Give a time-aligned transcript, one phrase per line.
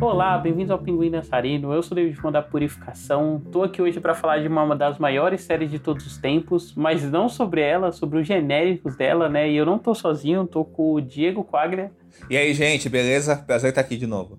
[0.00, 1.74] Olá, bem-vindos ao Pinguim Dançarino.
[1.74, 3.38] Eu sou o David Fã da Purificação.
[3.52, 7.04] Tô aqui hoje para falar de uma das maiores séries de todos os tempos, mas
[7.04, 9.50] não sobre ela, sobre os genéricos dela, né?
[9.50, 11.92] E eu não tô sozinho, tô com o Diego Quaglia.
[12.30, 13.36] E aí, gente, beleza?
[13.36, 14.38] Prazer estar aqui de novo.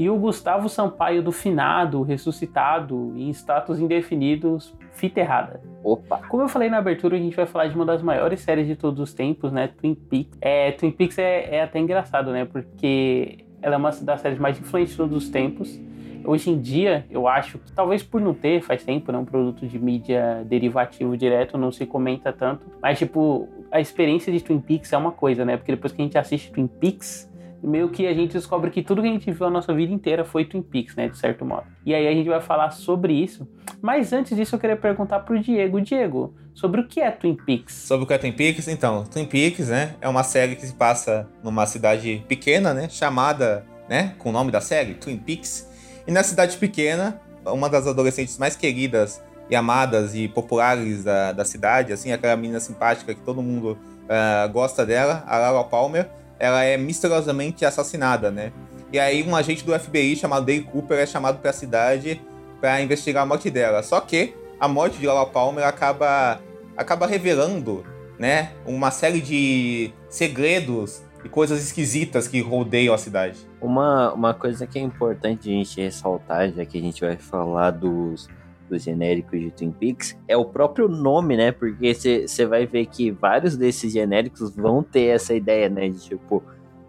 [0.00, 5.60] E o Gustavo Sampaio do finado, ressuscitado, em status indefinidos, fita errada.
[5.84, 6.22] Opa!
[6.26, 8.76] Como eu falei na abertura, a gente vai falar de uma das maiores séries de
[8.76, 9.68] todos os tempos, né?
[9.68, 10.38] Twin Peaks.
[10.40, 12.46] É, Twin Peaks é, é até engraçado, né?
[12.46, 15.78] Porque ela é uma das séries mais influentes de todos os tempos.
[16.24, 19.66] Hoje em dia, eu acho que talvez por não ter, faz tempo, né, um produto
[19.66, 22.64] de mídia derivativo direto, não se comenta tanto.
[22.80, 25.58] Mas, tipo, a experiência de Twin Peaks é uma coisa, né?
[25.58, 27.29] Porque depois que a gente assiste Twin Peaks,
[27.62, 30.24] meio que a gente descobre que tudo que a gente viu a nossa vida inteira
[30.24, 31.64] foi Twin Peaks, né, de certo modo.
[31.84, 33.48] E aí a gente vai falar sobre isso.
[33.82, 37.74] Mas antes disso eu queria perguntar pro Diego, Diego, sobre o que é Twin Peaks?
[37.74, 40.74] Sobre o que é Twin Peaks, então, Twin Peaks, né, é uma série que se
[40.74, 45.68] passa numa cidade pequena, né, chamada, né, com o nome da série, Twin Peaks.
[46.06, 51.44] E na cidade pequena, uma das adolescentes mais queridas e amadas e populares da, da
[51.44, 56.08] cidade, assim, aquela menina simpática que todo mundo uh, gosta dela, a Laura Palmer,
[56.40, 58.50] ela é misteriosamente assassinada, né?
[58.90, 62.20] E aí um agente do FBI chamado Dale Cooper é chamado para a cidade
[62.60, 63.82] para investigar a morte dela.
[63.82, 66.40] Só que a morte de Laura Palmer acaba
[66.76, 67.84] acaba revelando,
[68.18, 73.38] né, uma série de segredos e coisas esquisitas que rodeiam a cidade.
[73.60, 77.72] Uma, uma coisa que é importante a gente ressaltar, já que a gente vai falar
[77.72, 78.28] dos
[78.70, 81.52] dos genéricos de Twin Peaks é o próprio nome, né?
[81.52, 85.88] Porque você vai ver que vários desses genéricos vão ter essa ideia, né?
[85.88, 86.42] De tipo,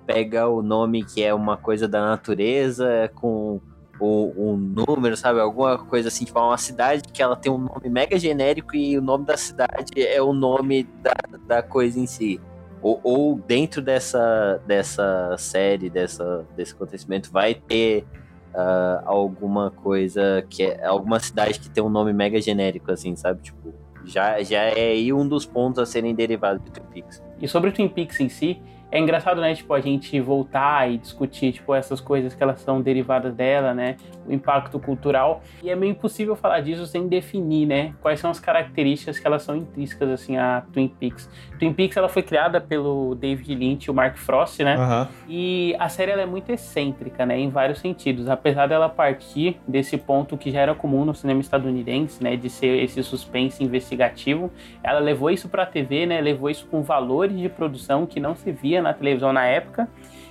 [0.05, 3.59] pega o nome que é uma coisa da natureza com
[3.99, 5.39] um número, sabe?
[5.39, 9.01] Alguma coisa assim, tipo, uma cidade que ela tem um nome mega genérico e o
[9.01, 11.13] nome da cidade é o nome da,
[11.47, 12.39] da coisa em si.
[12.81, 18.05] Ou, ou dentro dessa, dessa série, dessa, desse acontecimento, vai ter
[18.53, 23.41] uh, alguma coisa que é alguma cidade que tem um nome mega genérico, assim, sabe?
[23.41, 23.73] Tipo,
[24.05, 27.23] já, já é aí um dos pontos a serem derivados do Twin Peaks.
[27.39, 28.61] E sobre o Twin Peaks em si,
[28.91, 32.81] é engraçado, né, tipo, a gente voltar e discutir, tipo, essas coisas que elas são
[32.81, 33.95] derivadas dela, né,
[34.27, 38.39] o impacto cultural, e é meio impossível falar disso sem definir, né, quais são as
[38.39, 41.29] características que elas são intrínsecas, assim, a Twin Peaks.
[41.57, 45.07] Twin Peaks, ela foi criada pelo David Lynch e o Mark Frost, né, uhum.
[45.29, 49.97] e a série, ela é muito excêntrica, né, em vários sentidos, apesar dela partir desse
[49.97, 54.51] ponto que já era comum no cinema estadunidense, né, de ser esse suspense investigativo,
[54.83, 58.51] ela levou isso pra TV, né, levou isso com valores de produção que não se
[58.51, 59.87] via na televisão na época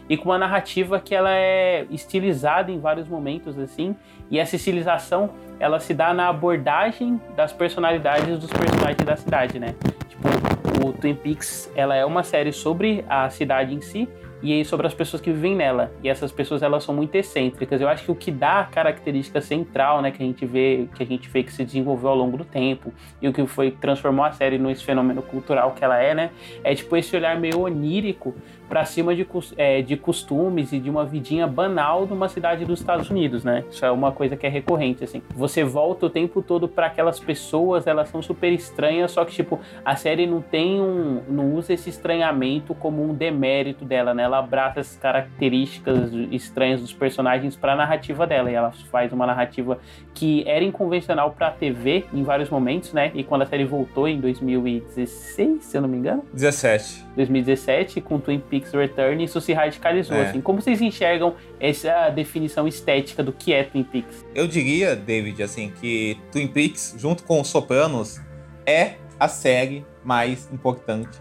[0.08, 3.94] e com uma narrativa que ela é estilizada em vários momentos assim
[4.30, 9.74] e essa estilização ela se dá na abordagem das personalidades dos personagens da cidade, né?
[10.08, 14.08] Tipo, o Twin Peaks ela é uma série sobre a cidade em si
[14.42, 15.92] e sobre as pessoas que vivem nela.
[16.02, 17.80] E essas pessoas elas são muito excêntricas.
[17.80, 21.02] Eu acho que o que dá a característica central, né, que a gente vê, que
[21.02, 24.24] a gente vê que se desenvolveu ao longo do tempo e o que foi transformou
[24.24, 26.30] a série nesse fenômeno cultural que ela é, né,
[26.64, 28.34] é tipo esse olhar meio onírico
[28.70, 29.26] para cima de,
[29.56, 33.64] é, de costumes e de uma vidinha banal numa cidade dos Estados Unidos, né?
[33.69, 35.20] Isso é uma coisa que é recorrente, assim.
[35.34, 39.59] Você volta o tempo todo para aquelas pessoas, elas são super estranhas, só que, tipo,
[39.84, 41.20] a série não tem um.
[41.28, 44.22] não usa esse estranhamento como um demérito dela, né?
[44.22, 48.53] Ela abraça essas características estranhas dos personagens para a narrativa dela.
[48.53, 49.80] E ela faz uma narrativa
[50.14, 53.10] que era inconvencional para a TV em vários momentos, né?
[53.14, 56.22] E quando a série voltou em 2016, se eu não me engano.
[56.32, 57.04] 17.
[57.16, 60.16] 2017, com Twin Peaks Peaks Return, isso se radicalizou.
[60.16, 60.28] É.
[60.28, 60.41] Assim.
[60.41, 64.25] Como vocês enxergam essa definição estética do que é Twin Peaks?
[64.34, 68.21] Eu diria, David, assim, que Twin Peaks, junto com Sopranos,
[68.66, 71.19] é a série mais importante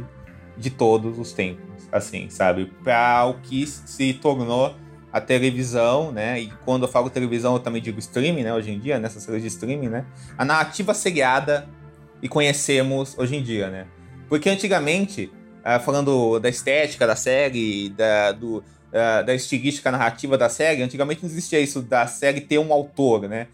[0.58, 2.72] de todos os tempos, assim, sabe?
[2.84, 4.76] Para o que se tornou
[5.12, 6.40] a televisão, né?
[6.40, 8.54] E quando eu falo televisão, eu também digo streaming, né?
[8.54, 10.06] Hoje em dia, nessa série de streaming, né?
[10.38, 11.68] A narrativa seriada
[12.22, 13.88] e conhecemos hoje em dia, né?
[14.28, 15.32] Porque antigamente
[15.78, 21.22] uh, falando da estética da série, da, do, uh, da estilística narrativa da série, antigamente
[21.22, 23.48] não existia isso da série ter um autor, né?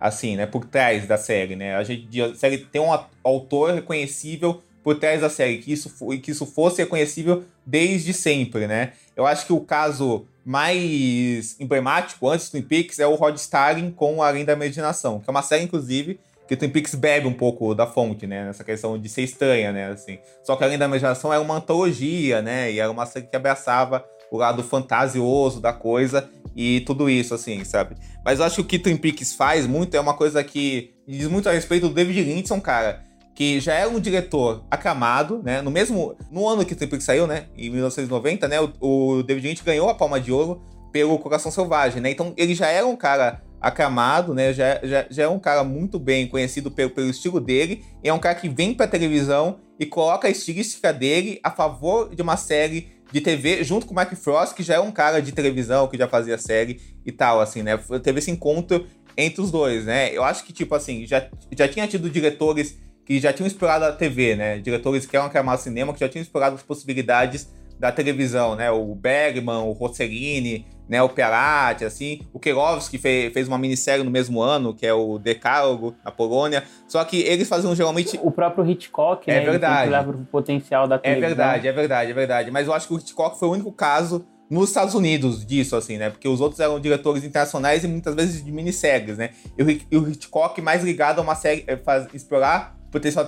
[0.00, 0.46] Assim, né?
[0.46, 1.76] Por trás da série, né?
[1.76, 2.90] A, gente, a série ter um
[3.22, 8.92] autor reconhecível por trás da série, que isso, que isso fosse reconhecível desde sempre, né?
[9.14, 13.90] Eu acho que o caso mais emblemático antes do Twin Peaks é o Rod Starling
[13.90, 16.18] com Além da Imaginação, que é uma série, inclusive,
[16.50, 18.46] que o Twin Peaks bebe um pouco da fonte, né?
[18.46, 19.86] Nessa questão de ser estranha, né?
[19.86, 20.18] Assim.
[20.42, 22.72] Só que além da imaginação era uma antologia, né?
[22.72, 27.62] E era uma série que abraçava o lado fantasioso da coisa e tudo isso, assim,
[27.62, 27.94] sabe?
[28.24, 31.28] Mas eu acho que o que Twin Peaks faz muito é uma coisa que diz
[31.28, 33.04] muito a respeito do David Lynch, cara.
[33.32, 35.62] que já era um diretor aclamado, né?
[35.62, 39.46] No mesmo no ano que Twin Peaks saiu, né, em 1990, né, o, o David
[39.46, 40.60] Lynch ganhou a Palma de Ouro
[40.92, 42.10] pelo Coração Selvagem, né?
[42.10, 44.52] Então ele já era um cara aclamado, né?
[44.52, 47.84] Já, já, já é um cara muito bem conhecido pelo, pelo estilo dele.
[48.02, 52.22] É um cara que vem pra televisão e coloca a estilística dele a favor de
[52.22, 55.32] uma série de TV, junto com o Mike Frost, que já é um cara de
[55.32, 57.76] televisão, que já fazia série e tal, assim, né?
[58.02, 58.86] Teve esse encontro
[59.16, 60.16] entre os dois, né?
[60.16, 63.92] Eu acho que, tipo assim, já, já tinha tido diretores que já tinham explorado a
[63.92, 64.58] TV, né?
[64.60, 67.48] Diretores que eram aclamados cinema, que já tinham explorado as possibilidades
[67.80, 68.70] da televisão, né?
[68.70, 71.02] O Bergman, o Rossellini, né?
[71.02, 72.20] O Piarati, assim.
[72.32, 76.62] O Kirovski fez, fez uma minissérie no mesmo ano, que é o Decálogo, na Polônia.
[76.86, 78.20] Só que eles faziam geralmente...
[78.22, 79.44] O próprio Hitchcock, é né?
[79.50, 79.82] Verdade.
[79.88, 81.28] Ele leva o potencial da É televisão.
[81.28, 82.50] verdade, é verdade, é verdade.
[82.50, 85.96] Mas eu acho que o Hitchcock foi o único caso nos Estados Unidos disso, assim,
[85.96, 86.10] né?
[86.10, 89.30] Porque os outros eram diretores internacionais e muitas vezes de minisséries, né?
[89.56, 93.24] E o, Hi- o Hitchcock mais ligado a uma série, é, faz, explorar o potencial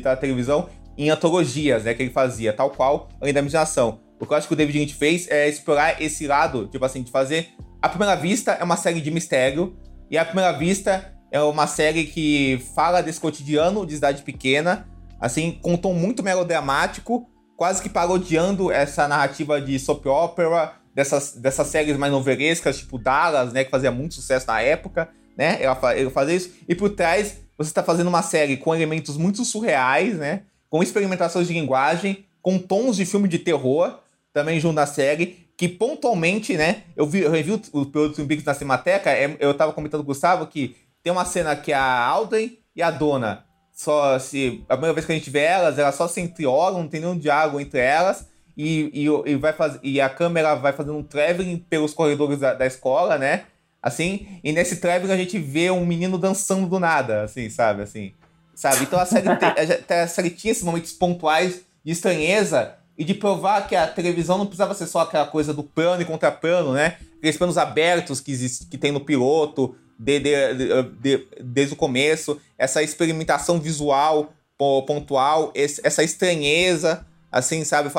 [0.00, 1.94] da televisão em antologias, né?
[1.94, 4.00] Que ele fazia, tal qual Além da Imaginação.
[4.20, 7.02] O que eu acho que o David Lynch fez é explorar esse lado, tipo assim,
[7.02, 7.48] de fazer...
[7.82, 9.76] A Primeira Vista é uma série de mistério
[10.10, 14.88] e A Primeira Vista é uma série que fala desse cotidiano de cidade pequena,
[15.20, 21.32] assim, com um tom muito melodramático, quase que parodiando essa narrativa de soap opera, dessas,
[21.34, 25.58] dessas séries mais novelescas, tipo Dallas, né, que fazia muito sucesso na época, né,
[25.96, 30.16] ele fazia isso, e por trás você está fazendo uma série com elementos muito surreais,
[30.16, 30.42] né,
[30.74, 34.00] com experimentações de linguagem, com tons de filme de terror,
[34.32, 38.26] também junto na série, que pontualmente, né, eu, vi, eu revi o, o, o Twin
[38.26, 41.72] Peaks na Cinemateca, é- eu tava comentando com o Gustavo que tem uma cena que
[41.72, 44.64] a Alden e a Dona só se.
[44.68, 47.16] A primeira vez que a gente vê elas, elas só se entreoram, não tem nenhum
[47.16, 48.28] diálogo entre elas.
[48.56, 52.52] E, e, e vai faz, e a câmera vai fazendo um traveling pelos corredores da,
[52.52, 53.44] da escola, né?
[53.80, 57.82] Assim, e nesse traveling a gente vê um menino dançando do nada, assim, sabe?
[57.82, 58.12] Assim,
[58.54, 58.82] sabe?
[58.84, 59.48] Então a série, tem,
[59.98, 64.46] a série tinha esses momentos pontuais de estranheza e de provar que a televisão não
[64.46, 66.96] precisava ser só aquela coisa do plano e contra plano, né?
[67.18, 71.76] Aqueles planos abertos que, existe, que tem no piloto, de, de, de, de, desde o
[71.76, 77.90] começo, essa experimentação visual po- pontual, esse, essa estranheza, assim, sabe?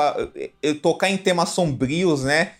[0.82, 2.52] Tocar em temas sombrios, né?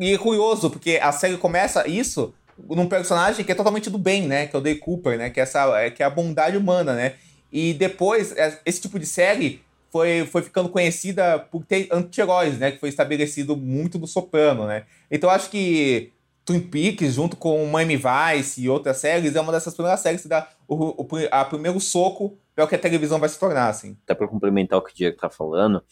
[0.00, 2.32] E é curioso, porque a série começa isso
[2.68, 4.46] num personagem que é totalmente do bem, né?
[4.46, 5.30] Que é o Dave Cooper, né?
[5.30, 7.14] Que é, essa, é- que é a bondade humana, né?
[7.52, 12.70] E depois, é- esse tipo de série foi, foi ficando conhecida por ter anti-heróis, né?
[12.70, 14.84] Que foi estabelecido muito do Soprano, né?
[15.10, 16.12] Então acho que
[16.44, 20.28] Twin Peaks, junto com Miami Vice e outras séries, é uma dessas primeiras séries que
[20.28, 23.96] dá o, o, a primeiro soco para o que a televisão vai se tornar, assim.
[24.04, 25.82] até para complementar o que o Diego tá falando,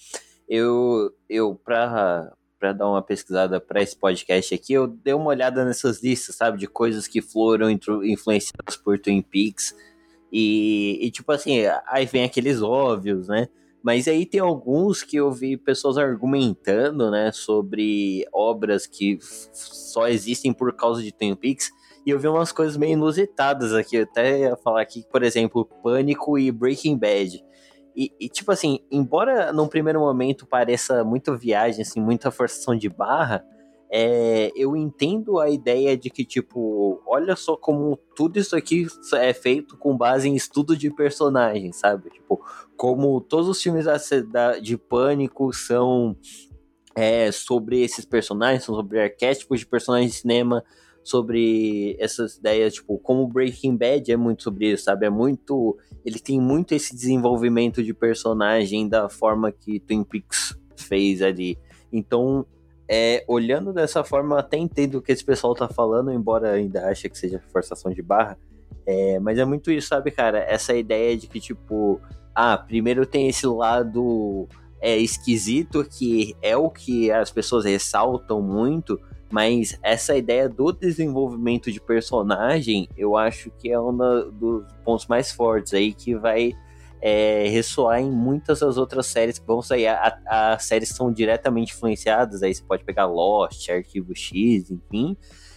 [0.49, 5.65] eu, eu pra, pra dar uma pesquisada para esse podcast aqui, eu dei uma olhada
[5.65, 9.75] nessas listas, sabe, de coisas que foram influenciadas por Twin Peaks,
[10.33, 13.49] e, e tipo assim, aí vem aqueles óbvios, né,
[13.83, 19.19] mas aí tem alguns que eu vi pessoas argumentando, né, sobre obras que
[19.53, 21.71] só existem por causa de Twin Peaks,
[22.05, 25.65] e eu vi umas coisas meio inusitadas aqui, eu até ia falar aqui, por exemplo,
[25.83, 27.45] Pânico e Breaking Bad.
[27.99, 32.89] E, e, tipo assim, embora num primeiro momento pareça muito viagem, assim, muita forçação de
[32.89, 33.45] barra,
[33.91, 39.33] é, eu entendo a ideia de que, tipo, olha só como tudo isso aqui é
[39.33, 42.09] feito com base em estudo de personagem, sabe?
[42.11, 42.41] Tipo,
[42.77, 43.87] como todos os filmes
[44.31, 46.15] da- de pânico são
[46.95, 50.63] é, sobre esses personagens, são sobre arquétipos de personagens de cinema,
[51.09, 55.07] sobre essas ideias, tipo, como Breaking Bad é muito sobre isso, sabe?
[55.07, 55.77] É muito.
[56.05, 61.59] Ele tem muito esse desenvolvimento de personagem da forma que Twin Peaks fez ali.
[61.93, 62.47] Então,
[62.89, 66.87] é, olhando dessa forma, eu até entendo o que esse pessoal tá falando, embora ainda
[66.87, 68.39] ache que seja forçação de barra.
[68.87, 70.39] É, mas é muito isso, sabe, cara?
[70.39, 72.01] Essa ideia de que, tipo,
[72.35, 74.49] ah, primeiro tem esse lado
[74.81, 78.99] é, esquisito que é o que as pessoas ressaltam muito,
[79.31, 83.97] mas essa ideia do desenvolvimento de personagem, eu acho que é um
[84.33, 86.55] dos pontos mais fortes aí que vai
[87.01, 89.87] é, ressoar em muitas das outras séries que vão sair.
[90.27, 95.17] As séries são diretamente influenciadas, aí você pode pegar Lost, Arquivo X, enfim,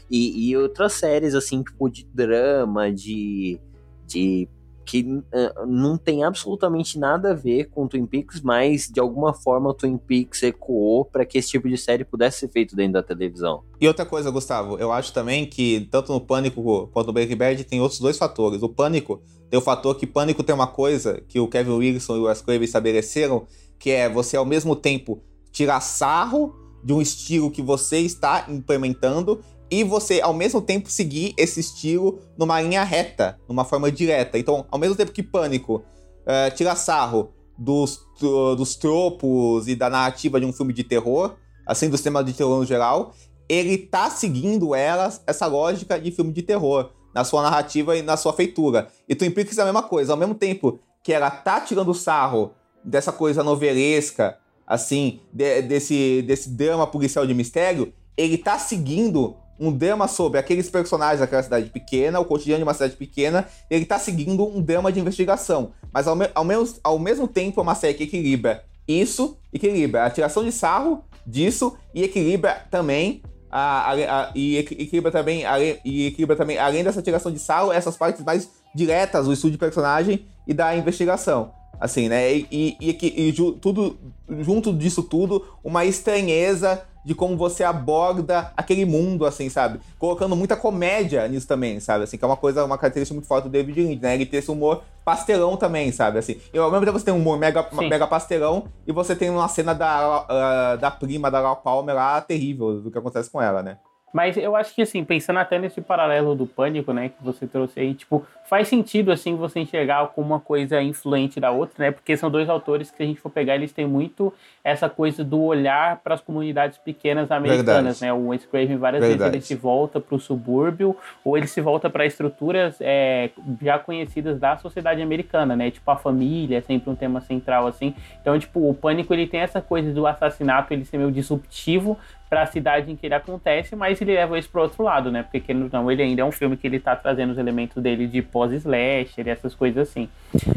[0.09, 3.59] e, e outras séries, assim, tipo de drama, de.
[4.05, 4.47] de
[4.85, 9.73] que uh, não tem absolutamente nada a ver com Twin Peaks, mas de alguma forma
[9.73, 13.63] Twin Peaks ecoou para que esse tipo de série pudesse ser feito dentro da televisão.
[13.79, 17.63] E outra coisa, Gustavo, eu acho também que tanto no Pânico quanto no Breaking Bad
[17.63, 18.61] tem outros dois fatores.
[18.61, 22.19] O Pânico tem o fator que Pânico tem uma coisa que o Kevin Wilson e
[22.19, 23.45] o Wes Craven estabeleceram,
[23.77, 25.21] que é você ao mesmo tempo
[25.51, 31.33] tirar sarro de um estilo que você está implementando e você ao mesmo tempo seguir
[31.37, 34.37] esse estilo numa linha reta, numa forma direta.
[34.37, 40.39] Então, ao mesmo tempo que Pânico uh, tira sarro dos, dos tropos e da narrativa
[40.41, 41.35] de um filme de terror,
[41.65, 43.13] assim, do sistema de terror no geral,
[43.47, 48.17] ele tá seguindo elas, essa lógica de filme de terror, na sua narrativa e na
[48.17, 48.89] sua feitura.
[49.07, 52.51] E Twin Peaks é a mesma coisa, ao mesmo tempo que ela tá tirando sarro
[52.83, 54.37] dessa coisa novelesca,
[54.67, 60.71] assim, de, desse, desse drama policial de mistério, ele tá seguindo um drama sobre aqueles
[60.71, 64.91] personagens daquela cidade pequena, o cotidiano de uma cidade pequena, ele tá seguindo um drama
[64.91, 65.71] de investigação.
[65.93, 70.05] Mas ao, me ao, menos, ao mesmo tempo é uma série que equilibra isso, equilibra
[70.05, 75.43] a tiração de sarro disso e equilibra também a, a, a, e equilibra também,
[75.85, 79.57] e equilibra também, além dessa tiração de sarro, essas partes mais diretas do estudo de
[79.59, 81.53] personagem e da investigação.
[81.81, 82.31] Assim, né?
[82.31, 83.97] E, e, e, e tudo,
[84.39, 89.79] junto disso tudo, uma estranheza de como você aborda aquele mundo, assim, sabe?
[89.97, 92.03] Colocando muita comédia nisso também, sabe?
[92.03, 94.13] Assim, que é uma coisa, uma característica muito forte do David Lynch, né?
[94.13, 96.19] Ele tem esse humor pastelão também, sabe?
[96.19, 99.47] Assim, eu, mesmo tempo você tem um humor mega, mega pastelão e você tem uma
[99.47, 103.63] cena da, uh, da prima da Laura Palmer lá terrível do que acontece com ela,
[103.63, 103.79] né?
[104.13, 107.79] Mas eu acho que, assim, pensando até nesse paralelo do pânico, né, que você trouxe
[107.79, 112.17] aí, tipo, faz sentido, assim, você enxergar como uma coisa influente da outra, né, porque
[112.17, 115.41] são dois autores que, se a gente for pegar, eles têm muito essa coisa do
[115.41, 118.05] olhar para as comunidades pequenas americanas, Verdade.
[118.05, 119.31] né, o Wes Craven várias Verdade.
[119.31, 123.29] vezes ele se volta para o subúrbio ou ele se volta para estruturas é,
[123.61, 127.95] já conhecidas da sociedade americana, né, tipo, a família é sempre um tema central, assim,
[128.21, 131.97] então, tipo, o pânico, ele tem essa coisa do assassinato, ele ser meio disruptivo,
[132.31, 135.21] para a cidade em que ele acontece, mas ele leva isso para outro lado, né?
[135.29, 138.21] Porque não, ele ainda é um filme que ele tá trazendo os elementos dele de
[138.21, 140.07] pós-slasher e essas coisas assim.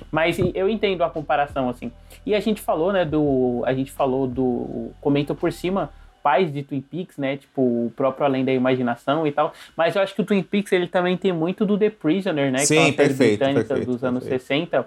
[0.08, 1.90] Mas eu entendo a comparação assim.
[2.24, 5.90] E a gente falou, né, do a gente falou do comenta por cima
[6.22, 7.38] pais de Twin Peaks, né?
[7.38, 9.52] Tipo, o próprio Além da Imaginação e tal.
[9.76, 12.58] Mas eu acho que o Twin Peaks ele também tem muito do The Prisoner, né?
[12.58, 14.70] Sim, que é uma perfeito, britânica perfeito, dos anos perfeito.
[14.70, 14.86] 60.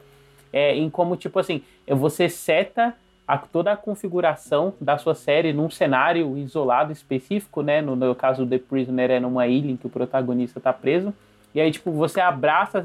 [0.53, 2.95] É, em como, tipo assim, você seta
[3.27, 7.81] a, toda a configuração da sua série num cenário isolado específico, né?
[7.81, 11.13] No, no caso do The Prisoner é numa ilha em que o protagonista está preso.
[11.53, 12.83] E aí, tipo, você abraça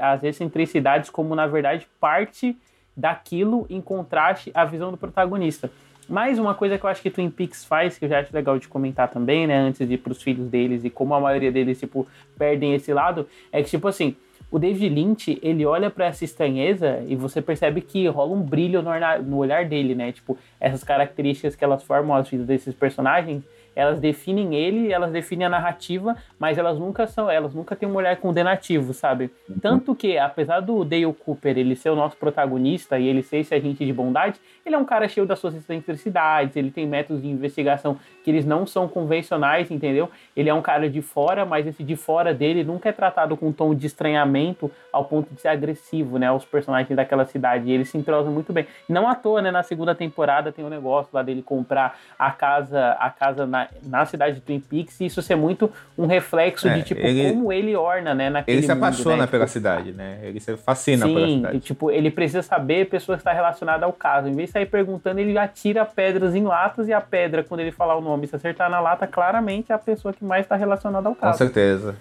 [0.00, 2.56] as, excentricidades como, na verdade, parte
[2.96, 5.70] daquilo em contraste à visão do protagonista.
[6.08, 8.58] Mais uma coisa que eu acho que Twin Peaks faz, que eu já acho legal
[8.58, 9.56] de comentar também, né?
[9.58, 12.06] Antes de ir pros filhos deles e como a maioria deles, tipo,
[12.36, 14.14] perdem esse lado, é que, tipo assim,
[14.50, 18.82] o David Lynch, ele olha para essa estranheza e você percebe que rola um brilho
[18.82, 18.90] no,
[19.24, 20.10] no olhar dele, né?
[20.10, 25.46] Tipo, essas características que elas formam as vidas desses personagens elas definem ele, elas definem
[25.46, 29.30] a narrativa, mas elas nunca são, elas nunca têm um olhar condenativo, sabe?
[29.48, 29.58] Uhum.
[29.60, 33.54] Tanto que, apesar do Dale Cooper ele ser o nosso protagonista e ele ser esse
[33.54, 37.28] agente de bondade, ele é um cara cheio das suas excentricidades, ele tem métodos de
[37.28, 40.10] investigação que eles não são convencionais, entendeu?
[40.36, 43.48] Ele é um cara de fora, mas esse de fora dele nunca é tratado com
[43.48, 46.30] um tom de estranhamento ao ponto de ser agressivo, né?
[46.30, 47.68] Os personagens daquela cidade.
[47.68, 48.66] E eles se entrosam muito bem.
[48.88, 49.50] Não à toa, né?
[49.50, 54.04] Na segunda temporada tem um negócio lá dele comprar a casa, a casa na, na
[54.06, 57.52] cidade de Twin Peaks, e isso ser muito um reflexo é, de tipo ele, como
[57.52, 59.26] ele orna, né, naquele Ele se mundo, apaixona né?
[59.26, 60.20] pela tipo, cidade, né?
[60.22, 61.56] Ele se fascina sim, pela cidade.
[61.56, 64.28] E, tipo, ele precisa saber pessoas que está relacionada ao caso.
[64.28, 67.72] Em vez de sair perguntando, ele atira pedras em latas e a pedra, quando ele
[67.72, 71.08] falar o nome, se acertar na lata, claramente é a pessoa que mais está relacionada
[71.08, 71.32] ao caso.
[71.32, 71.96] Com certeza.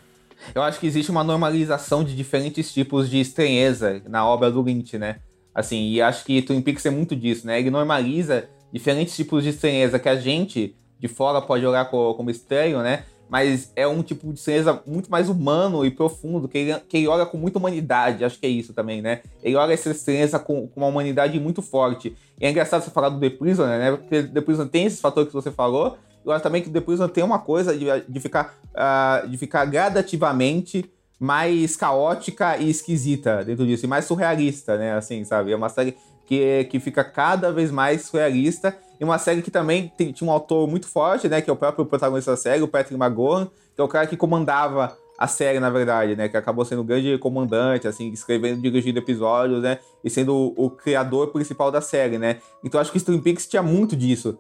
[0.54, 4.98] Eu acho que existe uma normalização de diferentes tipos de estranheza na obra do Lynch,
[4.98, 5.18] né?
[5.54, 7.60] Assim, e acho que Twin Peaks é muito disso, né?
[7.60, 12.82] Ele normaliza diferentes tipos de estranheza que a gente de fora pode olhar como estranho,
[12.82, 13.06] né?
[13.30, 17.08] Mas é um tipo de estranheza muito mais humano e profundo, que ele, que ele
[17.08, 19.22] olha com muita humanidade, acho que é isso também, né?
[19.44, 22.16] Ele olha essa estranheza com, com uma humanidade muito forte.
[22.40, 23.92] E é engraçado você falar do The Prisoner, né?
[23.92, 27.12] Porque The Prisoner tem esse fator que você falou, eu acho também que The Prisoner
[27.12, 30.90] tem uma coisa de, de, ficar, uh, de ficar gradativamente
[31.20, 34.94] mais caótica e esquisita dentro disso, e mais surrealista, né?
[34.94, 35.52] Assim, sabe?
[35.52, 38.76] É uma série que, que fica cada vez mais surrealista.
[39.00, 41.42] E uma série que também tem, tinha um autor muito forte, né?
[41.42, 44.18] Que é o próprio protagonista da série, o Patrick McGowan, que é o cara que
[44.18, 46.28] comandava a série, na verdade, né?
[46.28, 49.80] Que acabou sendo o grande comandante, assim, escrevendo, dirigindo episódios, né?
[50.04, 52.38] E sendo o, o criador principal da série, né?
[52.64, 54.38] Então acho que Twin Peaks tinha muito disso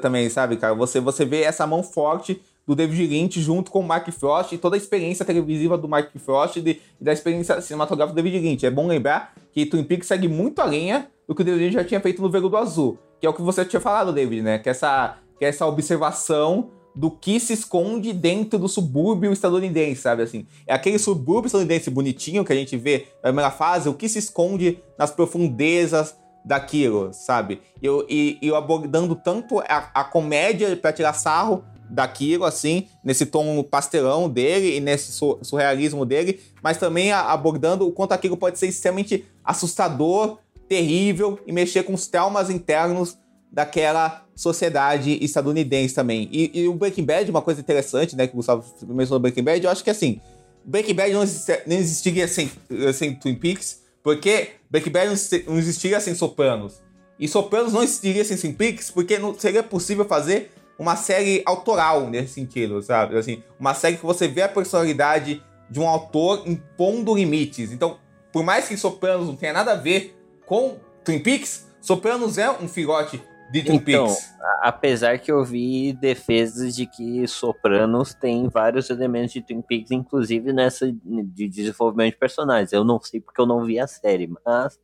[0.00, 0.74] também, sabe, cara?
[0.74, 4.58] Você, você vê essa mão forte do David Lynch junto com o Mark Frost e
[4.58, 8.38] toda a experiência televisiva do Mark Frost e, de, e da experiência cinematográfica do David
[8.44, 8.64] Lynch.
[8.64, 11.74] É bom lembrar que Twin Peaks segue muito a linha do que o David Lynch
[11.74, 14.58] já tinha feito no Veludo Azul, que é o que você tinha falado, David, né?
[14.58, 20.02] Que é essa, que é essa observação do que se esconde dentro do subúrbio estadunidense,
[20.02, 20.44] sabe assim?
[20.66, 24.18] É aquele subúrbio estadunidense bonitinho que a gente vê na primeira fase, o que se
[24.18, 27.60] esconde nas profundezas daquilo, sabe?
[27.80, 33.62] Eu, e eu abordando tanto a, a comédia para tirar sarro daquilo, assim, nesse tom
[33.62, 39.24] pastelão dele e nesse surrealismo dele, mas também abordando o quanto aquilo pode ser extremamente
[39.44, 40.38] assustador,
[40.68, 43.18] terrível e mexer com os traumas internos
[43.50, 46.28] daquela sociedade estadunidense também.
[46.32, 49.42] E, e, o Breaking Bad, uma coisa interessante, né, que o Gustavo mencionou no Breaking
[49.42, 50.20] Bad, eu acho que assim,
[50.64, 51.24] Breaking Bad não,
[51.66, 52.50] não existiria sem,
[52.94, 55.06] sem Twin Peaks, porque Breaking Bad
[55.46, 56.82] não existiria sem Sopranos.
[57.18, 62.08] E Sopranos não existiria sem Twin Peaks, porque não seria possível fazer uma série autoral
[62.08, 63.16] nesse sentido, sabe?
[63.16, 67.70] Assim, uma série que você vê a personalidade de um autor impondo limites.
[67.70, 67.98] Então,
[68.32, 72.68] por mais que Sopranos não tenha nada a ver com Twin Peaks, Sopranos é um
[72.68, 73.22] filhote
[73.52, 74.34] de Twin então, Peaks.
[74.60, 80.52] apesar que eu vi defesas de que Sopranos tem vários elementos de Twin Peaks, inclusive
[80.52, 82.72] nessa de desenvolvimento de personagens.
[82.72, 84.78] Eu não sei porque eu não vi a série, mas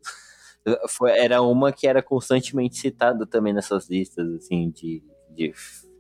[0.88, 5.55] foi, era uma que era constantemente citada também nessas listas, assim, de, de,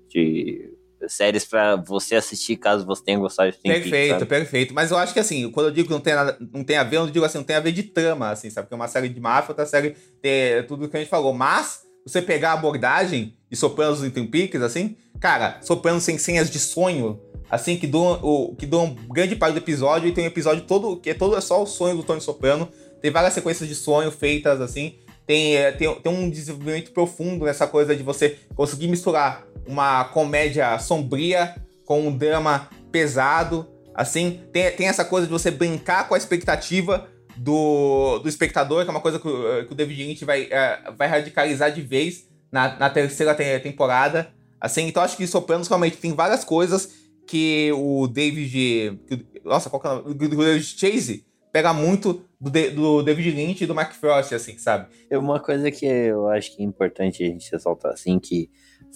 [0.08, 4.74] de séries para você assistir caso você tenha gostado de Twin Perfeito, Peaks, perfeito.
[4.74, 6.84] Mas eu acho que assim, quando eu digo que não tem, nada, não tem a
[6.84, 8.66] ver, eu não digo assim, não tem a ver de trama, assim, sabe?
[8.66, 11.32] Porque uma série de máfia, outra série tem tudo que a gente falou.
[11.32, 16.50] Mas você pegar a abordagem de Sopranos e Twin Peaks, assim, cara, Sopranos sem senhas
[16.50, 20.28] de sonho, assim, que duram, o, que duram grande parte do episódio, e tem um
[20.28, 22.68] episódio todo, que é todo é só o sonho do Tony Soprano.
[23.00, 24.98] Tem várias sequências de sonho feitas, assim.
[25.28, 30.78] Tem, é, tem, tem um desenvolvimento profundo nessa coisa de você conseguir misturar uma comédia
[30.78, 31.54] sombria
[31.84, 34.40] com um drama pesado, assim.
[34.54, 37.06] Tem, tem essa coisa de você brincar com a expectativa
[37.36, 40.96] do, do espectador, que é uma coisa que, eh, que o David Lynch vai, uh,
[40.96, 44.32] vai radicalizar de vez na, na terceira temporada.
[44.58, 46.88] Assim, então acho que Sopranos realmente tem várias coisas
[47.26, 48.98] que o David.
[49.06, 50.10] Que, nossa, qual que é o nome?
[50.10, 54.88] O David Chase pega muito do, do David Lynch e do Mark Frost, assim, sabe?
[55.10, 58.50] É uma coisa que eu acho que é importante a gente ressaltar, assim, que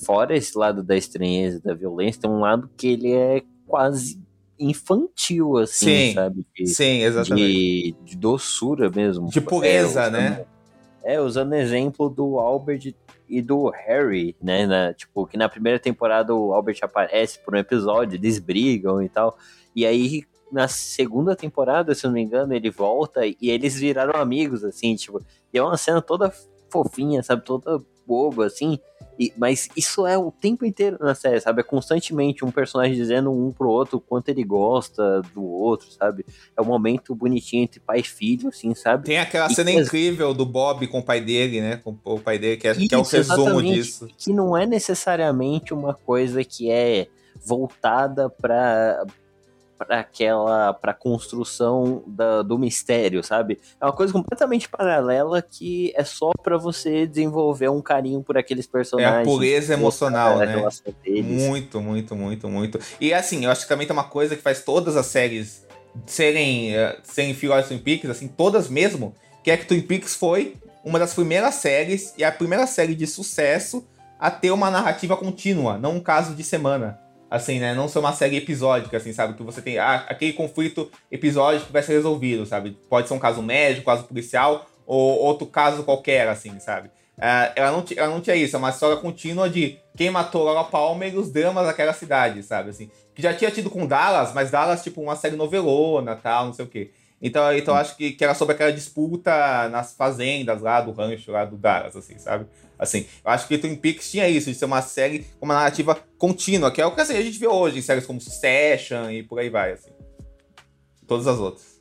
[0.05, 4.21] fora esse lado da estranheza, da violência, tem um lado que ele é quase
[4.59, 6.47] infantil, assim, sim, sabe?
[6.55, 7.53] De, sim, exatamente.
[7.53, 9.29] De, de, doçura mesmo.
[9.29, 10.45] De pureza, é, usando, né?
[11.05, 12.95] É, usando exemplo do Albert
[13.29, 14.67] e do Harry, né?
[14.67, 19.09] Na, tipo, que na primeira temporada o Albert aparece por um episódio, eles brigam e
[19.09, 19.37] tal.
[19.75, 20.23] E aí,
[20.53, 24.95] na segunda temporada, se eu não me engano, ele volta e eles viraram amigos, assim,
[24.95, 25.21] tipo.
[25.53, 26.33] E é uma cena toda
[26.71, 27.43] fofinha, sabe?
[27.43, 28.79] Toda boba, assim.
[29.19, 31.61] E, mas isso é o tempo inteiro na série, sabe?
[31.61, 36.25] É constantemente um personagem dizendo um pro outro quanto ele gosta do outro, sabe?
[36.57, 39.05] É um momento bonitinho entre pai e filho, assim, sabe?
[39.05, 39.79] Tem aquela e cena que...
[39.79, 41.77] incrível do Bob com o pai dele, né?
[41.77, 44.09] Com o pai dele, que é, isso, que é o resumo disso.
[44.19, 47.07] Que não é necessariamente uma coisa que é
[47.45, 49.05] voltada para
[49.85, 53.59] para aquela para construção da, do mistério, sabe?
[53.81, 58.67] É uma coisa completamente paralela que é só para você desenvolver um carinho por aqueles
[58.67, 59.19] personagens.
[59.19, 60.57] É a pureza emocional, né?
[61.23, 62.79] Muito, muito, muito, muito.
[63.01, 65.67] E assim, eu acho que também tem uma coisa que faz todas as séries
[66.07, 70.57] serem uh, serem fiel Twin Peaks, assim, todas mesmo, que é que Twin Peaks foi
[70.85, 73.87] uma das primeiras séries e a primeira série de sucesso
[74.19, 76.99] a ter uma narrativa contínua, não um caso de semana
[77.33, 77.75] assim, né?
[77.75, 79.33] Não ser uma série episódica, assim, sabe?
[79.33, 82.77] Que você tem ah, aquele conflito episódico que vai ser resolvido, sabe?
[82.91, 86.89] Pode ser um caso médico, caso policial, ou outro caso qualquer, assim, sabe?
[87.17, 90.65] Uh, ela, não, ela não tinha isso, é uma história contínua de quem matou Laura
[90.65, 92.69] Palmer e os dramas daquela cidade, sabe?
[92.69, 96.53] Assim, que já tinha tido com Dallas, mas Dallas, tipo, uma série novelona tal, não
[96.53, 96.91] sei o quê.
[97.23, 101.45] Então, então acho que, que era sobre aquela disputa nas fazendas lá do rancho lá
[101.45, 102.47] do Dallas, assim, sabe?
[102.77, 105.97] Assim, eu acho que Twin Peaks tinha isso, de ser uma série com uma narrativa
[106.19, 109.23] contínua, que é o que assim, a gente vê hoje em séries como Succession e
[109.23, 109.93] por aí vai, assim.
[111.07, 111.81] Todas as outras.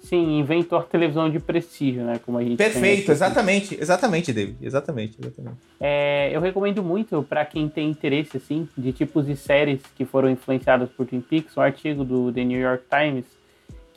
[0.00, 2.18] Sim, inventou a televisão de prestígio, né?
[2.24, 5.58] Como a gente Perfeito, exatamente, exatamente, David, exatamente, exatamente.
[5.78, 10.28] É, eu recomendo muito para quem tem interesse, assim, de tipos de séries que foram
[10.28, 13.37] influenciadas por Twin Peaks, um artigo do The New York Times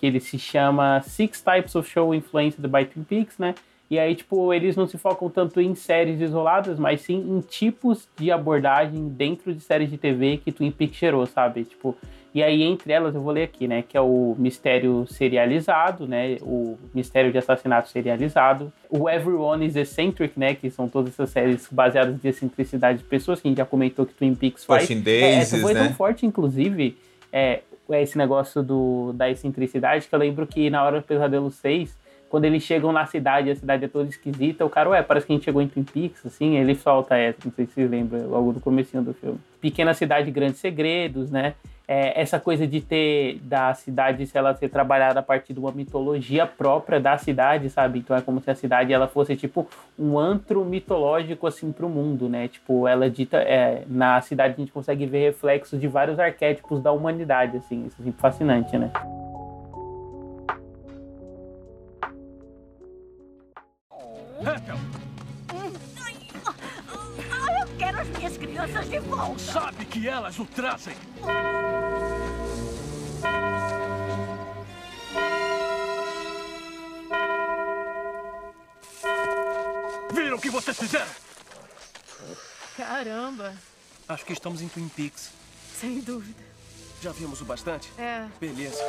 [0.02, 3.54] que ele se chama Six Types of Show Influenced by Twin Peaks, né?
[3.88, 8.08] E aí, tipo, eles não se focam tanto em séries isoladas, mas sim em tipos
[8.18, 11.66] de abordagem dentro de séries de TV que Twin Peaks gerou, sabe?
[11.66, 11.96] Tipo,
[12.34, 13.84] e aí, entre elas, eu vou ler aqui, né?
[13.88, 16.38] Que é o mistério serializado, né?
[16.42, 18.72] O mistério de assassinato serializado.
[18.90, 20.56] O Everyone is Eccentric, né?
[20.56, 24.06] Que são todas essas séries baseadas em excentricidade de pessoas, que a gente já comentou
[24.06, 24.88] que Twin Peaks faz.
[24.88, 25.84] Days, é, essa foi né?
[25.84, 26.98] tão forte, inclusive,
[27.32, 27.60] é,
[27.94, 31.98] é esse negócio do, da excentricidade, que eu lembro que na hora do Pesadelo 6,
[32.30, 35.34] quando eles chegam na cidade, a cidade é toda esquisita, o cara, ué, parece que
[35.34, 38.26] a gente chegou em Twin Peaks, assim, ele solta essa, não sei se vocês lembram,
[38.28, 39.38] logo do comecinho do filme.
[39.60, 41.56] Pequena cidade, grandes segredos, né?
[41.92, 45.74] É, essa coisa de ter da cidade, se ela ser trabalhada a partir de uma
[45.74, 48.00] mitologia própria da cidade, sabe?
[48.00, 49.68] Então é como se a cidade ela fosse tipo
[50.00, 52.48] um antro mitológico assim para o mundo, né?
[52.48, 56.94] Tipo, ela dita é, na cidade a gente consegue ver reflexos de vários arquétipos da
[56.94, 58.90] humanidade, assim, isso é sempre fascinante, né?
[67.60, 69.40] Eu quero as minhas crianças de volta.
[69.40, 70.96] Sabe que elas o trazem.
[80.52, 81.08] Que vocês fizeram?
[82.76, 83.54] Caramba,
[84.08, 85.32] Acho que estamos em Twin Peaks.
[85.80, 86.44] sem dúvida.
[87.02, 87.90] Já vimos o bastante?
[87.98, 88.82] É, Beleza.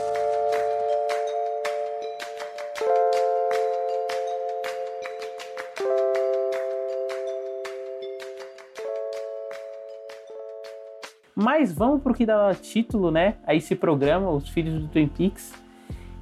[11.34, 13.36] Mas vamos pro que dá título, né?
[13.46, 15.52] A esse programa, Os Filhos do Twin Peaks.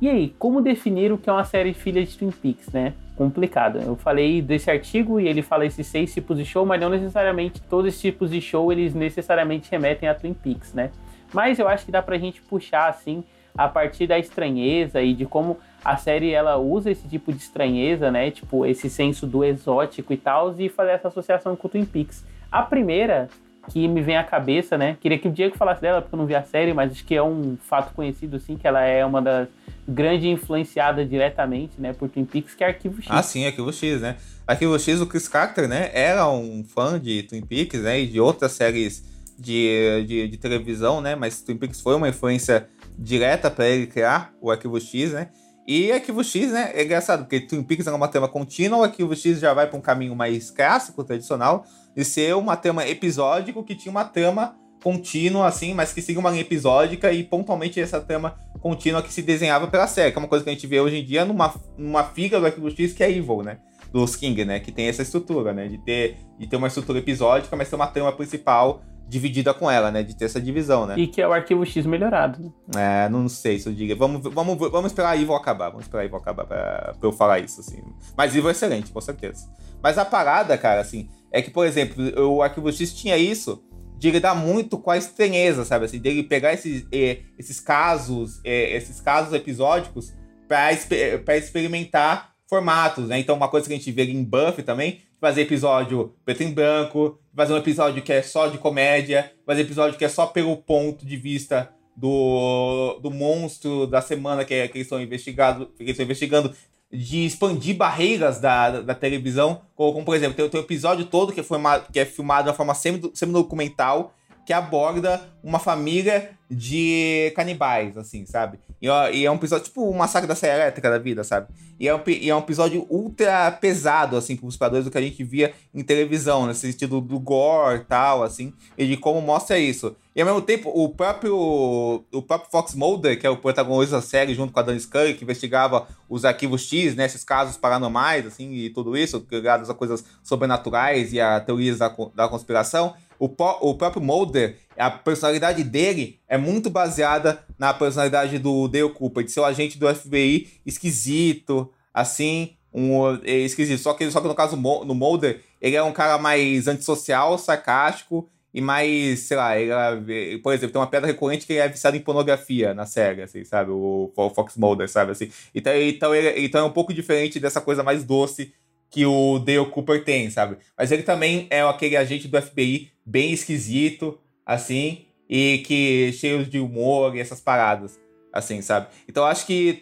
[0.00, 2.94] E aí, como definir o que é uma série filha de Twin Peaks, né?
[3.20, 3.78] Complicado.
[3.82, 7.60] Eu falei desse artigo e ele fala esses seis tipos de show, mas não necessariamente
[7.60, 10.90] todos esses tipos de show eles necessariamente remetem a Twin Peaks, né?
[11.30, 13.22] Mas eu acho que dá pra gente puxar assim
[13.54, 18.10] a partir da estranheza e de como a série ela usa esse tipo de estranheza,
[18.10, 18.30] né?
[18.30, 22.24] Tipo, esse senso do exótico e tal, e fazer essa associação com o Twin Peaks.
[22.50, 23.28] A primeira
[23.68, 24.96] que me vem à cabeça, né?
[25.00, 27.14] Queria que o Diego falasse dela, porque eu não vi a série, mas acho que
[27.14, 29.48] é um fato conhecido, assim, que ela é uma das
[29.86, 33.10] grandes influenciadas diretamente, né, por Twin Peaks, que é Arquivo X.
[33.10, 34.16] Ah, sim, Arquivo X, né?
[34.46, 38.20] Arquivo X, o Chris Carter, né, era um fã de Twin Peaks, né, e de
[38.20, 39.04] outras séries
[39.38, 44.32] de, de, de televisão, né, mas Twin Peaks foi uma influência direta para ele criar
[44.40, 45.28] o Arquivo X, né,
[45.72, 49.14] e Arquivo X, né, é engraçado, porque Twin Peaks é uma tema contínua, o Arquivo
[49.14, 53.76] X já vai para um caminho mais clássico, tradicional, de ser uma tema episódico que
[53.76, 58.34] tinha uma trama contínua, assim, mas que seguia uma linha episódica e pontualmente essa trama
[58.60, 60.96] contínua que se desenhava pela série, que é uma coisa que a gente vê hoje
[60.96, 63.58] em dia numa, numa figa do Arquivo X que é Evil, né?
[63.92, 64.58] Dos King, né?
[64.58, 65.68] Que tem essa estrutura, né?
[65.68, 69.90] De ter, de ter uma estrutura episódica, mas ter uma trama principal dividida com ela,
[69.90, 70.02] né?
[70.02, 70.94] De ter essa divisão, né?
[70.98, 72.52] E que é o Arquivo X melhorado.
[72.74, 73.04] né?
[73.04, 73.94] É, não sei se eu diga.
[73.96, 75.70] Vamos, vamos, vamos esperar a Evil acabar.
[75.70, 77.82] Vamos esperar a Evil acabar pra, pra eu falar isso, assim.
[78.16, 79.48] Mas Evil é excelente, com certeza.
[79.82, 83.62] Mas a parada, cara, assim, é que, por exemplo, o Arquivo X tinha isso
[83.98, 85.84] de lidar muito com a estranheza, sabe?
[85.84, 90.14] Assim, dele pegar esses, eh, esses casos, eh, esses casos episódicos
[90.48, 93.18] pra, exper experimentar formatos, né?
[93.18, 97.18] Então, uma coisa que a gente vê em Buffy também, fazer episódio preto e branco,
[97.34, 101.04] fazer um episódio que é só de comédia, fazer episódio que é só pelo ponto
[101.04, 105.90] de vista do, do monstro da semana que, é, que eles estão investigando, que eles
[105.90, 106.54] estão investigando,
[106.90, 111.04] de expandir barreiras da, da, da televisão, como, como, por exemplo, tem, tem um episódio
[111.04, 114.14] todo que é, formado, que é filmado de uma forma semi-documental,
[114.50, 118.58] que aborda uma família de canibais, assim, sabe?
[118.82, 121.46] E, e, é um episódio, tipo, um massacre da Serra Elétrica da vida, sabe?
[121.78, 124.98] E é, um, e é um episódio ultra pesado, assim, para os padrões do que
[124.98, 129.20] a gente via em televisão, nesse sentido do gore e tal, assim, e de como
[129.20, 129.94] mostra isso.
[130.16, 134.02] E ao mesmo tempo, o próprio, o próprio Fox Mulder, que é o protagonista da
[134.02, 138.26] série, junto com a Dan Scully, que investigava os arquivos X, né, esses casos paranormais,
[138.26, 143.26] assim, e tudo isso, ligados a coisas sobrenaturais e a teorias da, da conspiração, o,
[143.26, 149.30] o próprio Mulder, a personalidade dele é muito baseada na personalidade do Dale Cooper, de
[149.30, 153.78] ser o agente do FBI esquisito, assim, um é, esquisito.
[153.78, 158.26] Só que, só que no caso no Mulder, ele é um cara mais antissocial, sarcástico
[158.54, 161.68] e mais, sei lá, ele é, por exemplo, tem uma pedra recorrente que ele é
[161.68, 163.70] viciado em pornografia na série, assim, sabe?
[163.70, 165.12] O, o Fox Mulder, sabe?
[165.12, 165.30] Assim.
[165.54, 168.54] Então, então, ele, então é um pouco diferente dessa coisa mais doce
[168.90, 170.56] que o Dale Cooper tem, sabe?
[170.76, 176.58] Mas ele também é aquele agente do FBI bem esquisito, assim, e que cheio de
[176.58, 177.98] humor e essas paradas,
[178.32, 178.88] assim, sabe?
[179.08, 179.80] Então acho que,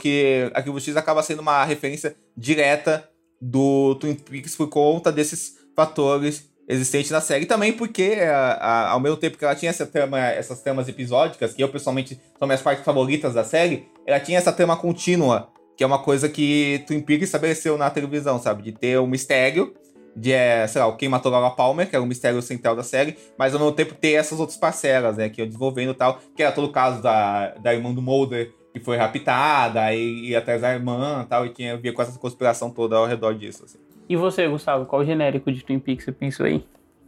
[0.00, 3.08] que Arquivo X acaba sendo uma referência direta
[3.40, 7.44] do Twin Peaks por conta desses fatores existentes na série.
[7.44, 10.86] E também porque, a, a, ao mesmo tempo que ela tinha essa trama, essas tramas
[10.86, 15.50] episódicas, que eu pessoalmente são minhas partes favoritas da série, ela tinha essa trama contínua
[15.80, 18.64] que é uma coisa que Twin Peaks estabeleceu na televisão, sabe?
[18.64, 19.72] De ter um mistério,
[20.14, 23.16] de, é, sei lá, quem matou Laura Palmer, que era o mistério central da série,
[23.38, 25.30] mas ao mesmo tempo ter essas outras parcelas, né?
[25.30, 28.52] Que iam desenvolvendo e tal, que era todo o caso da, da irmã do Mulder,
[28.74, 32.02] que foi raptada, e ia atrás da irmã e tal, e tinha a ver com
[32.02, 33.78] essa conspiração toda ao redor disso, assim.
[34.06, 36.62] E você, Gustavo, qual genérico de Twin Peaks você pensou aí?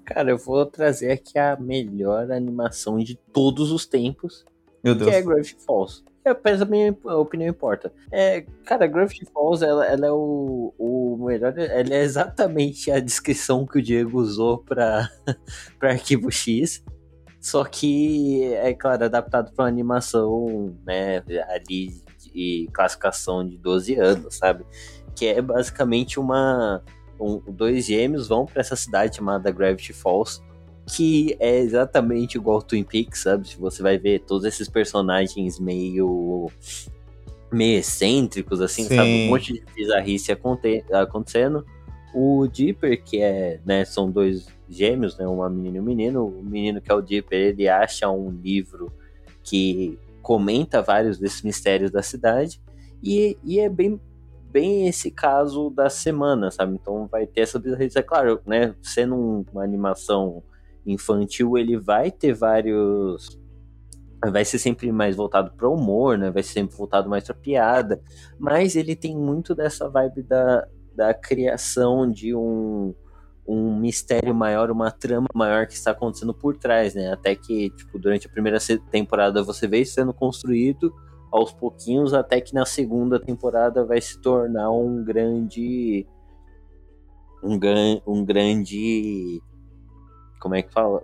[0.06, 4.46] Cara, eu vou trazer aqui a melhor animação de todos os tempos,
[4.82, 5.10] Meu Deus.
[5.10, 6.02] que é Gravity Falls.
[6.24, 7.92] Eu penso a minha opinião importa.
[8.10, 11.52] É, cara, Gravity Falls, ela, ela é o, o melhor.
[11.58, 15.10] Ela é exatamente a descrição que o Diego usou para
[15.82, 16.84] Arquivo X.
[17.40, 22.00] Só que, é claro, adaptado para animação, né, ali
[22.32, 24.64] de classificação de 12 anos, sabe?
[25.16, 26.82] Que é basicamente uma.
[27.20, 30.40] Um, dois gêmeos vão para essa cidade chamada Gravity Falls,
[30.86, 33.48] que é exatamente igual ao Twin Peaks, sabe?
[33.48, 36.50] Se você vai ver todos esses personagens meio
[37.50, 38.96] meio excêntricos, assim, Sim.
[38.96, 39.08] sabe?
[39.08, 41.64] Um monte de bizarrice aconte acontecendo.
[42.14, 46.26] O Dipper, que é, né, são dois gêmeos, né, uma menina e um menino.
[46.26, 48.90] O menino que é o Dipper, ele acha um livro
[49.42, 52.60] que comenta vários desses mistérios da cidade
[53.02, 54.00] e, e é bem
[54.50, 56.74] bem esse caso da semana, sabe?
[56.80, 57.98] Então vai ter essa bizarrice.
[57.98, 60.42] É claro, né, sendo um- uma animação
[60.86, 63.40] infantil, ele vai ter vários
[64.30, 66.30] vai ser sempre mais voltado para humor, né?
[66.30, 68.00] Vai ser sempre voltado mais para piada,
[68.38, 72.94] mas ele tem muito dessa vibe da, da criação de um,
[73.46, 77.12] um mistério maior, uma trama maior que está acontecendo por trás, né?
[77.12, 78.58] Até que, tipo, durante a primeira
[78.90, 80.94] temporada você vê isso sendo construído
[81.30, 86.06] aos pouquinhos, até que na segunda temporada vai se tornar um grande.
[87.42, 87.58] Um,
[88.06, 89.42] um grande.
[90.42, 91.00] Como é que fala?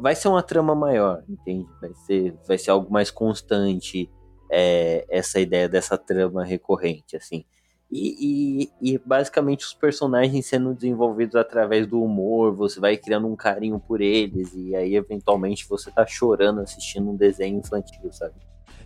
[0.00, 1.68] Vai ser uma trama maior, entende?
[1.82, 4.10] Vai ser, vai ser algo mais constante
[4.50, 7.44] é, essa ideia dessa trama recorrente, assim.
[7.90, 13.36] E, e, e basicamente os personagens sendo desenvolvidos através do humor, você vai criando um
[13.36, 18.34] carinho por eles, e aí eventualmente você tá chorando assistindo um desenho infantil, sabe?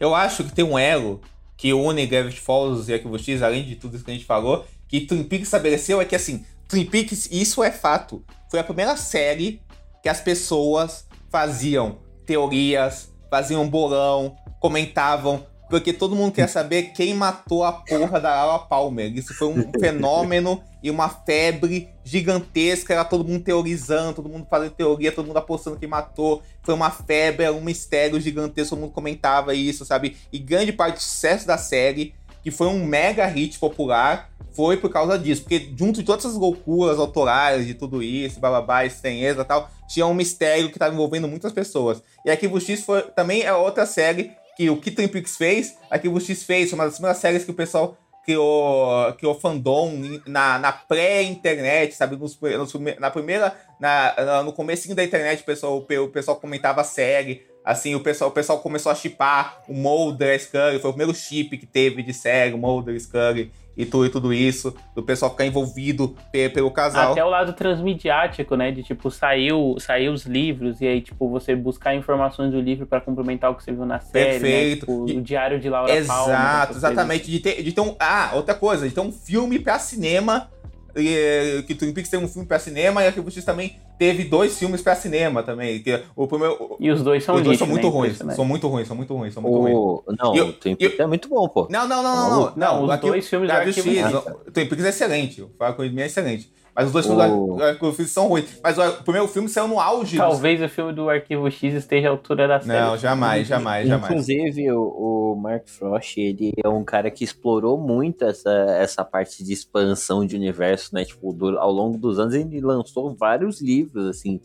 [0.00, 1.20] Eu acho que tem um elo
[1.56, 4.66] que une Gravity Falls e Arquivo X, além de tudo isso que a gente falou,
[4.88, 8.96] que Twin Peaks estabeleceu é que, assim, Twin Peaks, isso é fato, foi a primeira
[8.96, 9.62] série
[10.02, 17.64] que as pessoas faziam teorias, faziam bolão, comentavam, porque todo mundo quer saber quem matou
[17.64, 19.16] a porra da Laura Palmer.
[19.16, 24.72] Isso foi um fenômeno e uma febre gigantesca, era todo mundo teorizando, todo mundo fazendo
[24.72, 26.42] teoria, todo mundo apostando quem matou.
[26.62, 30.16] Foi uma febre, era um mistério gigantesco, todo mundo comentava isso, sabe?
[30.32, 32.14] E grande parte do sucesso da série,
[32.46, 35.42] que foi um mega hit popular, foi por causa disso.
[35.42, 40.06] Porque junto de todas essas loucuras autorais, de tudo isso, bababá, estranheza e tal, tinha
[40.06, 42.00] um mistério que estava envolvendo muitas pessoas.
[42.24, 46.44] E Arquivo X foi, também é outra série que o que Peaks fez, Arquivo X
[46.44, 51.96] fez, foi uma das primeiras séries que o pessoal criou, criou fandom na, na pré-internet,
[51.96, 52.14] sabe?
[52.14, 56.84] Nos, nos na primeira, na, no comecinho da internet, o pessoal, o pessoal comentava a
[56.84, 60.94] série, assim, o pessoal, o pessoal começou a chipar o Mulder, a Scully, foi o
[60.94, 65.02] primeiro chip que teve de série, o Mulder, Scully e tudo, e tudo isso, do
[65.02, 67.12] pessoal ficar envolvido pe- pelo casal.
[67.12, 68.70] Até o lado transmediático, né?
[68.70, 73.02] De tipo, saiu, saiu os livros e aí, tipo, você buscar informações do livro pra
[73.02, 74.30] complementar o que você viu na série.
[74.40, 74.86] Perfeito.
[74.86, 74.96] Né?
[75.04, 75.92] Tipo, E- o diário de Laura.
[75.94, 77.30] Exato, exatamente.
[77.30, 77.94] De ter, de ter um.
[77.98, 80.48] Ah, outra coisa, de ter um filme pra cinema.
[80.96, 84.58] E, que Twin Peaks tem um filme pra cinema e Arquivo X também teve dois
[84.58, 85.82] filmes pra cinema também.
[85.82, 86.76] Que o primeiro.
[86.80, 87.92] E os dois são os dois lixo, são muito né?
[87.92, 88.18] ruins.
[88.36, 89.74] São muito ruins, são muito ruins, são muito ruins.
[89.76, 90.04] O...
[90.18, 91.66] Não, E eu- o Twin e eu- Peaks é muito bom, pô.
[91.70, 92.52] Não, não, não, não, não.
[92.56, 95.42] Não, os Arquivo- dois filmes do Arquivo Arquivo X, Twin Peaks é excelente.
[95.42, 96.50] O Fala com ele é excelente.
[96.76, 98.60] Mas os dois filmes do Arquivo X são ruins.
[98.62, 100.18] Mas o, primeiro filme saiu no auge.
[100.18, 102.78] dos- Talvez o filme do Arquivo X esteja à altura da série.
[102.80, 104.10] Não, jamais, jamais, jamais.
[104.10, 109.42] Inclusive, o, o Mark Frost, ele é um cara que explorou muito essa, essa parte
[109.42, 111.04] de expansão de universo, né?
[111.04, 114.38] Tipo, do- ao longo dos anos ele lançou vários livros, assim,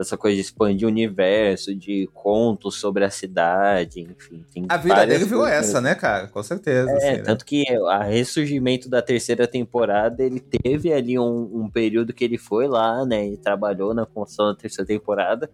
[0.00, 4.42] dessa coisa de expandir o universo, de contos sobre a cidade, enfim.
[4.66, 5.58] A vida dele virou coisas.
[5.68, 6.26] essa, né, cara?
[6.26, 6.90] Com certeza.
[6.90, 7.18] É, assim, né?
[7.18, 12.38] tanto que a ressurgimento da terceira temporada, ele teve ali um, um período que ele
[12.38, 15.50] foi lá, né, e trabalhou na construção da terceira temporada,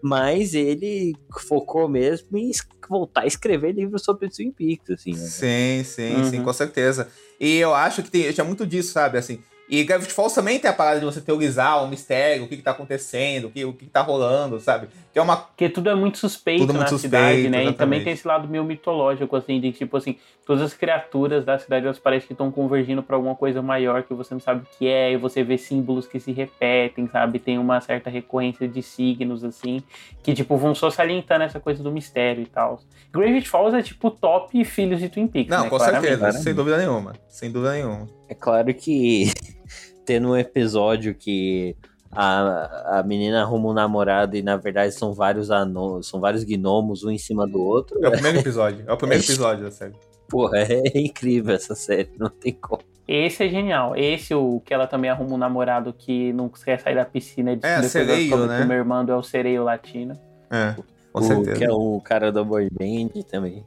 [0.00, 2.52] mas ele focou mesmo em
[2.88, 5.26] voltar a escrever livros sobre Twin Peaks, assim, né?
[5.26, 6.44] Sim, sim, sim, Uhum.
[6.44, 7.08] com certeza.
[7.40, 9.18] E eu acho que tem, tinha muito disso, sabe?
[9.18, 12.56] Assim, e Gravity Falls também tem a parada de você teorizar o mistério, o que,
[12.56, 14.88] que tá acontecendo, o que, o que, que tá rolando, sabe?
[15.12, 15.36] Que é uma.
[15.36, 17.42] Porque tudo é muito suspeito Tudo é muito na suspeito, cidade, né?
[17.42, 17.76] E exatamente.
[17.76, 21.84] também tem esse lado meio mitológico, assim, de tipo assim, todas as criaturas da cidade
[21.84, 24.88] elas parecem que estão convergindo pra alguma coisa maior que você não sabe o que
[24.88, 27.38] é, e você vê símbolos que se repetem, sabe?
[27.38, 29.82] Tem uma certa recorrência de signos, assim,
[30.22, 32.80] que tipo vão só salientando essa coisa do mistério e tal.
[33.12, 35.50] Gravity Falls é tipo top filhos de Twin Peaks.
[35.50, 35.68] Não, né?
[35.68, 36.00] com Claramente.
[36.00, 36.42] certeza, claramente.
[36.42, 37.12] sem dúvida nenhuma.
[37.28, 38.06] Sem dúvida nenhuma.
[38.30, 39.30] É claro que
[40.08, 41.76] tendo um episódio que
[42.10, 47.04] a, a menina arruma um namorado e na verdade são vários anões, são vários gnomos
[47.04, 48.84] um em cima do outro, É o primeiro episódio.
[48.88, 49.92] É o primeiro episódio da série.
[50.26, 52.80] porra, é incrível essa série, não tem como.
[53.06, 53.94] Esse é genial.
[53.96, 57.52] Esse, o que ela também arruma um namorado que não quer sair da piscina.
[57.52, 58.58] e É, sereio, né?
[58.58, 60.14] Que o meu irmão é o sereio latino.
[60.50, 60.74] É,
[61.12, 61.56] com o, certeza.
[61.56, 63.64] que é o cara da boy band também.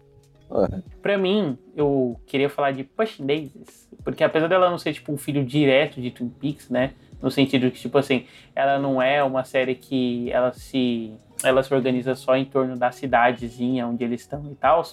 [1.01, 5.17] Pra mim, eu queria falar de Push Daisies, porque apesar dela não ser tipo um
[5.17, 6.93] filho direto de Twin Peaks, né?
[7.21, 11.73] No sentido que, tipo assim, ela não é uma série que ela se, ela se
[11.73, 14.83] organiza só em torno da cidadezinha onde eles estão e tal.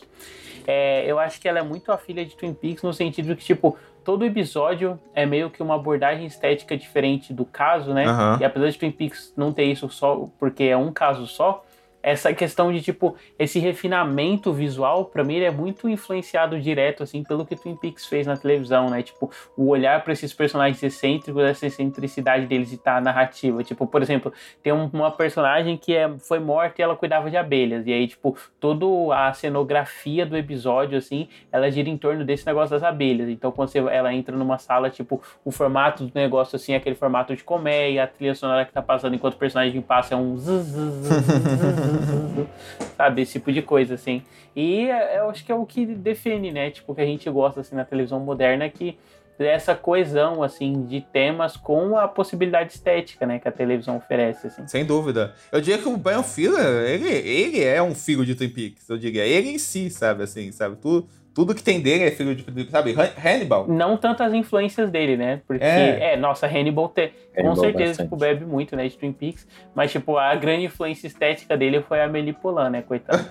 [0.67, 3.43] É, eu acho que ela é muito a filha de Twin Peaks no sentido que,
[3.43, 8.05] tipo, todo episódio é meio que uma abordagem estética diferente do caso, né?
[8.07, 8.39] Aham.
[8.41, 11.65] E apesar de Twin Peaks não ter isso só porque é um caso só,
[12.03, 17.23] essa questão de tipo esse refinamento visual, pra mim ele é muito influenciado direto assim
[17.23, 19.03] pelo que Twin Peaks fez na televisão, né?
[19.03, 23.63] Tipo, o olhar pra esses personagens excêntricos, essa excentricidade deles e tá narrativa.
[23.65, 24.33] Tipo, por exemplo,
[24.63, 27.87] tem um- uma personagem que é, foi morta e ela cuidava de abelhas.
[27.87, 32.71] E aí, tipo, toda a cenografia do episódio assim, ela gira em torno desse negócio
[32.71, 33.29] das abelhas.
[33.29, 36.95] Então, quando você, ela entra numa sala, tipo, o formato do negócio assim, é aquele
[36.97, 40.37] formato de colmeia, a trilha sonora que tá passando enquanto o personagem passa é um
[40.37, 41.88] zzz, zzz, zzz,
[42.97, 44.23] sabe, esse tipo de coisa assim.
[44.55, 47.61] E é- eu acho que é o que define, né, tipo, que a gente gosta
[47.61, 48.97] assim na televisão moderna que
[49.39, 54.67] essa coesão assim de temas com a possibilidade estética, né, que a televisão oferece assim.
[54.67, 55.35] Sem dúvida.
[55.53, 58.99] Eu diria que o Brian Fuller, ele, ele é um filho de Twin Peaks, eu
[58.99, 59.25] diria.
[59.25, 60.77] Ele em si, sabe, assim, sabe?
[60.77, 61.07] Tudo,
[61.39, 62.97] tudo que tem dele é filho de sabe?
[62.99, 63.69] Han- Hannibal.
[63.69, 65.41] Não tanto as influências dele, né?
[65.47, 66.15] Porque, É.
[66.15, 68.07] é, nossa, Hannibal, te, com Hannibal certeza, bastante.
[68.07, 69.47] tipo, bebe muito, né, de Twin Peaks.
[69.73, 73.25] Mas, tipo, a grande influência estética dele foi a Amélie Poulain, né, coitado.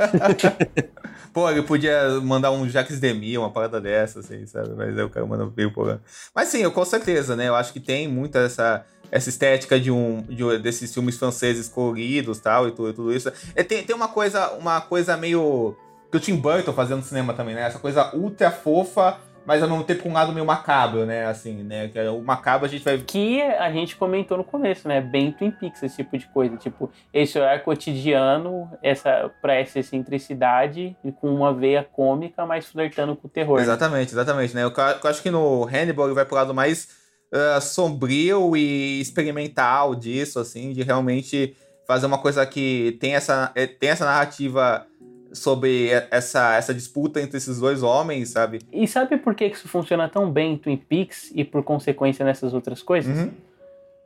[1.33, 4.69] Pô, ele podia mandar um Jacques Demy, uma parada dessa, assim, sabe?
[4.75, 5.99] Mas aí o cara manda meio por
[6.33, 7.49] Mas sim, eu com certeza, né?
[7.49, 12.39] Eu acho que tem muita essa, essa estética de um de, desses filmes franceses coloridos
[12.39, 13.29] tal, e tudo, tudo isso.
[13.53, 15.75] É, tem, tem uma coisa, uma coisa meio.
[16.11, 17.61] Que o Tim Burton fazia no cinema também, né?
[17.61, 21.25] Essa coisa ultra fofa, mas ao mesmo tempo com um lado meio macabro, né?
[21.25, 21.87] Assim, né?
[21.87, 22.97] Que é o macabro a gente vai.
[22.97, 25.01] que a gente comentou no começo, né?
[25.01, 26.57] Bem Twin Peaks, esse tipo de coisa.
[26.57, 33.15] Tipo, esse olhar cotidiano, essa, pra essa excentricidade e com uma veia cômica, mas flertando
[33.15, 33.57] com o terror.
[33.57, 33.63] né?
[33.63, 34.63] Exatamente, exatamente, né?
[34.63, 36.87] Eu, eu acho que no Hannibal ele vai pro lado mais
[37.31, 43.67] ah, sombrio e experimental disso, assim, de realmente fazer uma coisa que tem essa, eh,
[43.67, 44.85] tem essa narrativa
[45.33, 48.59] sobre essa, essa disputa entre esses dois homens, sabe?
[48.71, 52.53] E sabe por que isso funciona tão bem em Twin Peaks e por consequência nessas
[52.53, 53.17] outras coisas?
[53.17, 53.31] Uhum.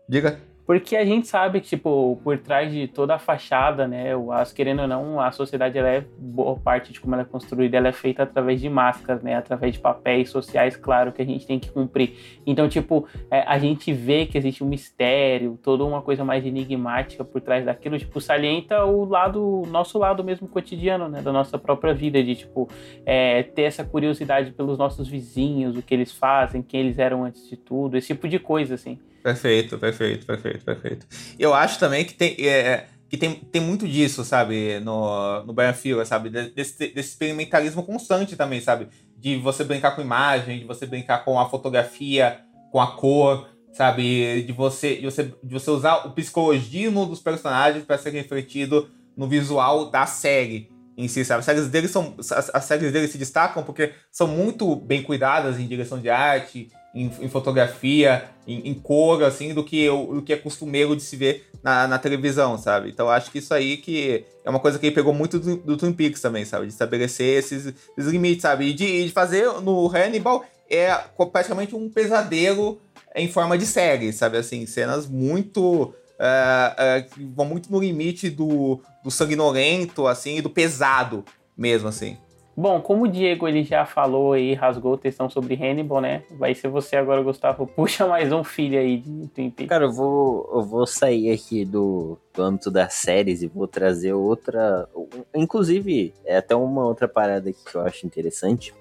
[0.07, 0.39] Diga.
[0.65, 4.54] Porque a gente sabe que, tipo, por trás de toda a fachada, né, o as
[4.54, 7.88] querendo ou não, a sociedade, ela é, boa parte de como ela é construída, ela
[7.88, 11.60] é feita através de máscaras, né, através de papéis sociais, claro, que a gente tem
[11.60, 12.41] que cumprir.
[12.45, 17.24] Então, tipo, é, a gente vê que existe um mistério, toda uma coisa mais enigmática
[17.24, 21.93] por trás daquilo, tipo, salienta o lado, nosso lado mesmo cotidiano, né, da nossa própria
[21.93, 22.69] vida, de, tipo,
[23.06, 27.50] é, ter essa curiosidade pelos nossos vizinhos, o que eles fazem, quem eles eram antes
[27.50, 29.00] de tudo, esse tipo de coisa, assim.
[29.23, 31.07] Perfeito, perfeito, perfeito, perfeito.
[31.38, 35.75] Eu acho também que tem, é, que tem, tem muito disso, sabe, no, no Brian
[36.05, 36.29] sabe?
[36.29, 38.88] De- Desse, desse experimentalismo constante também, sabe?
[39.17, 42.39] De você brincar com imagem, de você brincar com a fotografia,
[42.71, 44.41] com a cor, sabe?
[44.43, 49.27] De você, de você, de você usar o psicologismo dos personagens para ser refletido no
[49.27, 51.39] visual da série em si, sabe?
[51.39, 55.60] As séries dele são as, as séries dele se destacam porque são muito bem cuidadas
[55.60, 60.21] em direção de arte, em, em fotografia, em, em cor, assim, do que, o, do
[60.21, 62.89] que é costumeiro de se ver na, na televisão, sabe?
[62.89, 65.56] Então eu acho que isso aí que é uma coisa que ele pegou muito do,
[65.58, 66.65] do Twin Peaks também, sabe?
[66.65, 68.65] De estabelecer esses, esses limites, sabe?
[68.65, 70.93] E de, de fazer no Hannibal é
[71.32, 72.80] praticamente um pesadelo
[73.15, 74.38] em forma de série, sabe?
[74.38, 75.93] Assim, cenas muito.
[76.19, 81.23] é, é, que vão muito no limite do, do sanguinolento, assim, e do pesado
[81.58, 82.17] mesmo, assim.
[82.55, 86.23] Bom, como o Diego ele já falou e rasgou o textão sobre Hannibal, né?
[86.31, 87.65] Vai ser você agora, Gustavo.
[87.75, 89.69] Puxa mais um filho aí de Twin Peaks.
[89.69, 94.13] Cara, eu vou, eu vou sair aqui do, do âmbito das séries e vou trazer
[94.13, 94.87] outra.
[95.33, 98.73] Inclusive, é até uma outra parada aqui que eu acho interessante.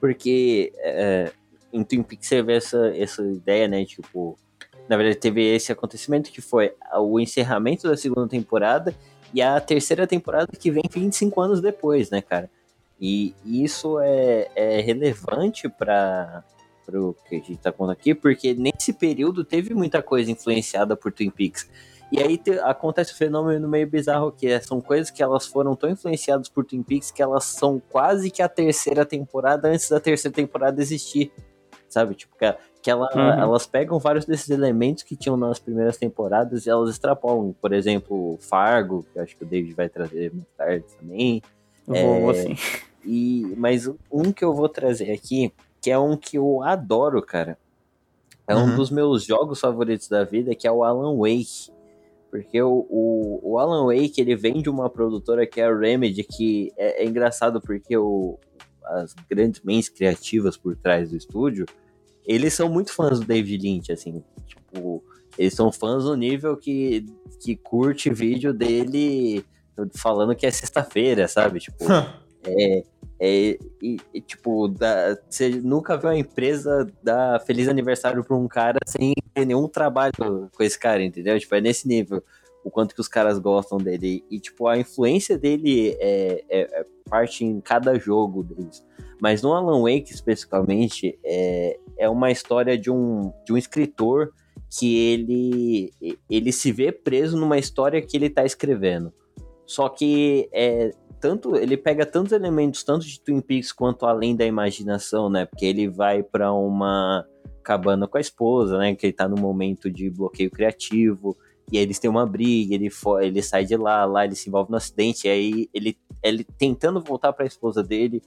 [0.00, 1.30] Porque é,
[1.72, 3.84] em Twin Peaks você vê essa, essa ideia, né?
[3.84, 4.38] Tipo,
[4.88, 8.94] na verdade, teve esse acontecimento que foi o encerramento da segunda temporada
[9.34, 12.50] e a terceira temporada que vem 25 anos depois, né, cara?
[13.04, 16.44] E isso é, é relevante para
[16.94, 21.10] o que a gente tá contando aqui, porque nesse período teve muita coisa influenciada por
[21.10, 21.68] Twin Peaks.
[22.12, 25.74] E aí te- acontece um fenômeno meio bizarro que é, são coisas que elas foram
[25.74, 29.98] tão influenciadas por Twin Peaks que elas são quase que a terceira temporada antes da
[29.98, 31.32] terceira temporada existir.
[31.88, 32.14] Sabe?
[32.14, 33.40] Tipo, que, que ela- Uhum.
[33.42, 37.52] elas pegam vários desses elementos que tinham nas primeiras temporadas e elas extrapolam.
[37.60, 41.42] Por exemplo, Fargo, que eu acho que o David vai trazer mais tarde também.
[41.86, 42.56] Vou, é, vou sim.
[43.04, 47.58] E, mas um que eu vou trazer aqui, que é um que eu adoro, cara.
[48.46, 48.76] É um Uhum.
[48.76, 51.70] dos meus jogos favoritos da vida, que é o Alan Wake.
[52.30, 56.24] Porque o, o, o Alan Wake, ele vem de uma produtora que é a Remedy,
[56.24, 58.38] que é, é engraçado porque o,
[58.84, 61.66] as grandes mentes criativas por trás do estúdio,
[62.26, 65.04] eles são muito fãs do David Lynch, assim, tipo,
[65.36, 67.04] eles são fãs no nível que,
[67.40, 69.44] que curte vídeo dele
[69.94, 71.58] falando que é sexta-feira, sabe?
[71.60, 71.84] Tipo,
[72.46, 72.82] é,
[73.20, 78.48] é, e, e, tipo, da, você nunca viu uma empresa dar feliz aniversário pra um
[78.48, 81.38] cara sem ter nenhum trabalho com esse cara, entendeu?
[81.38, 82.22] Tipo, é nesse nível
[82.64, 84.24] o quanto que os caras gostam dele.
[84.30, 88.84] E, tipo, a influência dele é, é, é parte em cada jogo deles.
[89.20, 94.32] Mas no Alan Wake, especificamente, é, é uma história de um, de um escritor
[94.68, 95.92] que ele,
[96.28, 99.12] ele se vê preso numa história que ele tá escrevendo.
[99.66, 100.90] Só que é,
[101.22, 105.46] tanto ele pega tantos elementos, tanto de Twin Peaks quanto além da imaginação, né?
[105.46, 107.24] Porque ele vai para uma
[107.62, 108.96] cabana com a esposa, né?
[108.96, 111.36] Que ele tá no momento de bloqueio criativo.
[111.70, 114.72] E aí eles têm uma briga, ele, ele sai de lá, lá ele se envolve
[114.72, 118.20] no acidente, e aí ele, ele tentando voltar para a esposa dele,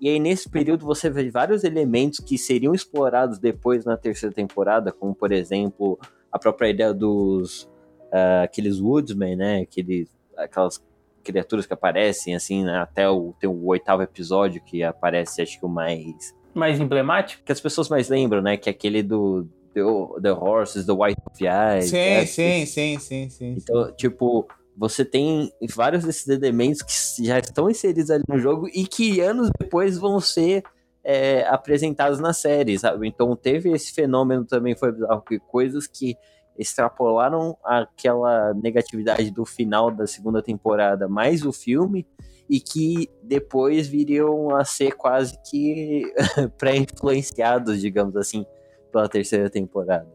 [0.00, 4.90] e aí, nesse período, você vê vários elementos que seriam explorados depois na terceira temporada,
[4.90, 5.98] como, por exemplo,
[6.32, 7.64] a própria ideia dos.
[8.10, 9.60] Uh, aqueles Woodsmen, né?
[9.60, 10.82] Aqueles, aquelas
[11.30, 12.78] criaturas que aparecem, assim, né?
[12.78, 16.34] até o, tem o oitavo episódio que aparece, acho que o mais.
[16.54, 17.42] Mais emblemático?
[17.44, 18.56] Que as pessoas mais lembram, né?
[18.56, 19.46] Que é aquele do.
[19.72, 19.80] The,
[20.20, 21.90] the Horses, The White of Eyes.
[21.90, 23.56] Sim, é, sim, sim, sim, sim.
[23.56, 28.86] Então, tipo, você tem vários desses elementos que já estão inseridos ali no jogo e
[28.86, 30.64] que anos depois vão ser
[31.04, 33.06] é, apresentados na série, sabe?
[33.06, 36.16] Então teve esse fenômeno também, foi bizarro, que coisas que
[36.60, 42.06] extrapolaram aquela negatividade do final da segunda temporada, mais o filme,
[42.48, 46.02] e que depois viriam a ser quase que
[46.58, 48.44] pré-influenciados, digamos assim,
[48.92, 50.06] pela terceira temporada.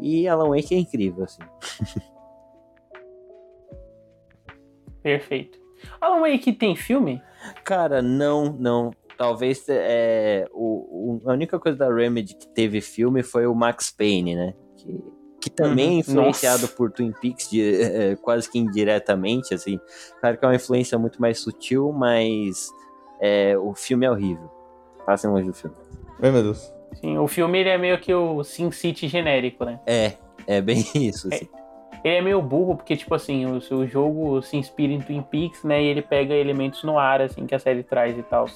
[0.00, 1.42] E Alan Wake é incrível, assim.
[5.02, 5.58] Perfeito.
[6.00, 7.20] Alan Wake tem filme?
[7.64, 8.92] Cara, não, não.
[9.18, 13.90] Talvez é, o, o, a única coisa da Remedy que teve filme foi o Max
[13.90, 14.54] Payne, né?
[14.76, 15.02] Que,
[15.42, 15.96] que também uhum.
[15.96, 16.74] é influenciado Nossa.
[16.74, 19.80] por Twin Peaks de, é, quase que indiretamente, assim.
[20.20, 22.68] Claro que é uma influência muito mais sutil, mas
[23.20, 24.48] é, o filme é horrível.
[25.04, 25.76] Passem longe do filme.
[26.22, 26.72] Ai, meu Deus.
[27.00, 29.80] Sim, o filme ele é meio que o Sin City genérico, né?
[29.84, 30.12] É,
[30.46, 31.26] é bem isso.
[31.26, 31.48] Assim.
[31.52, 31.61] É,
[32.04, 35.62] ele é meio burro, porque, tipo assim, o, o jogo se inspira em Twin Peaks,
[35.62, 35.82] né?
[35.82, 38.46] E ele pega elementos no ar, assim, que a série traz e tal.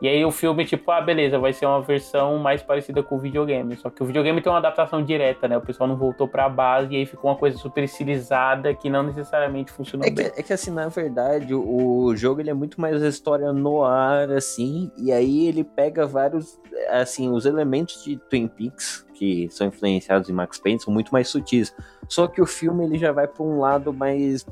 [0.00, 3.18] E aí o filme, tipo, ah, beleza, vai ser uma versão mais parecida com o
[3.18, 3.76] videogame.
[3.76, 5.56] Só que o videogame tem uma adaptação direta, né?
[5.56, 9.02] O pessoal não voltou pra base e aí ficou uma coisa super estilizada que não
[9.02, 10.30] necessariamente funcionou é bem.
[10.30, 13.52] Que, é que, assim, na verdade, o, o jogo ele é muito mais a história
[13.52, 19.48] no ar, assim, e aí ele pega vários, assim, os elementos de Twin Peaks que
[19.50, 21.74] são influenciados em Max Payne são muito mais sutis.
[22.08, 24.44] Só que o filme ele já vai para um lado mais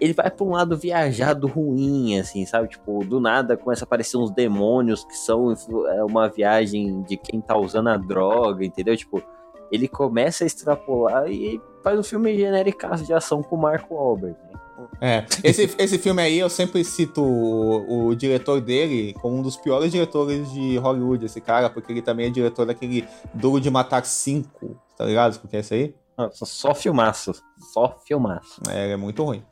[0.00, 2.66] ele vai para um lado viajado ruim, assim, sabe?
[2.68, 5.54] Tipo, do nada começa a aparecer uns demônios que são
[5.90, 8.96] é, uma viagem de quem tá usando a droga, entendeu?
[8.96, 9.22] Tipo,
[9.70, 14.36] ele começa a extrapolar e faz um filme genérico de ação com o Marco Albert.
[14.50, 14.60] Né?
[15.00, 19.56] É, esse, esse filme aí eu sempre cito o, o, diretor dele como um dos
[19.56, 24.04] piores diretores de Hollywood, esse cara, porque ele também é diretor daquele Duro de Matar
[24.04, 25.36] 5, tá ligado?
[25.36, 25.94] O que é esse aí?
[26.16, 27.32] Nossa, só filmaço,
[27.72, 28.60] só filmaço.
[28.68, 29.42] É, é muito ruim.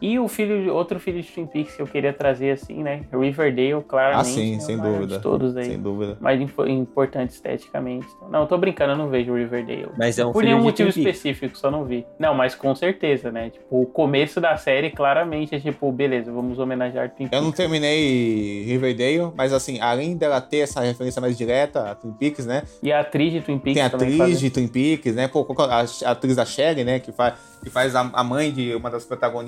[0.00, 3.02] E o filho, outro filho de Twin Peaks que eu queria trazer assim, né?
[3.12, 4.20] Riverdale, claramente.
[4.20, 5.16] Ah, sim, sem dúvida.
[5.16, 5.64] De todos aí.
[5.66, 6.16] Sem dúvida.
[6.20, 8.06] Mais impo importante esteticamente.
[8.30, 9.88] Não, eu tô brincando, eu não vejo Riverdale.
[9.96, 12.06] Mas é um Por nenhum motivo específico, só não vi.
[12.18, 13.50] Não, mas com certeza, né?
[13.50, 17.38] Tipo, o começo da série claramente é tipo, beleza, vamos homenagear Twin Peaks.
[17.38, 22.12] Eu não terminei Riverdale, mas assim, além dela ter essa referência mais direta a Twin
[22.12, 22.62] Peaks, né?
[22.82, 25.28] E a atriz de Twin Peaks Tem a atriz de Twin Peaks, né?
[25.28, 26.98] Pô, a, a atriz da Sherry, né?
[26.98, 27.34] Que faz
[27.64, 29.43] que faz a, a, mãe de uma das protagonistas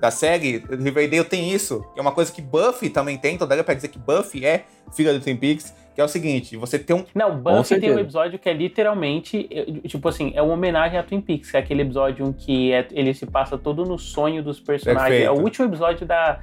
[0.00, 3.64] da série, Riverdale tem isso, que é uma coisa que Buffy também tem, então daria
[3.64, 6.96] pra dizer que Buffy é filha do Twin Peaks, que é o seguinte, você tem
[6.96, 7.04] um...
[7.14, 9.48] Não, Buffy tem um episódio que é literalmente,
[9.86, 13.12] tipo assim, é uma homenagem a Twin Peaks, é aquele episódio em que é, ele
[13.12, 15.28] se passa todo no sonho dos personagens, Perfeito.
[15.28, 16.40] é o último episódio da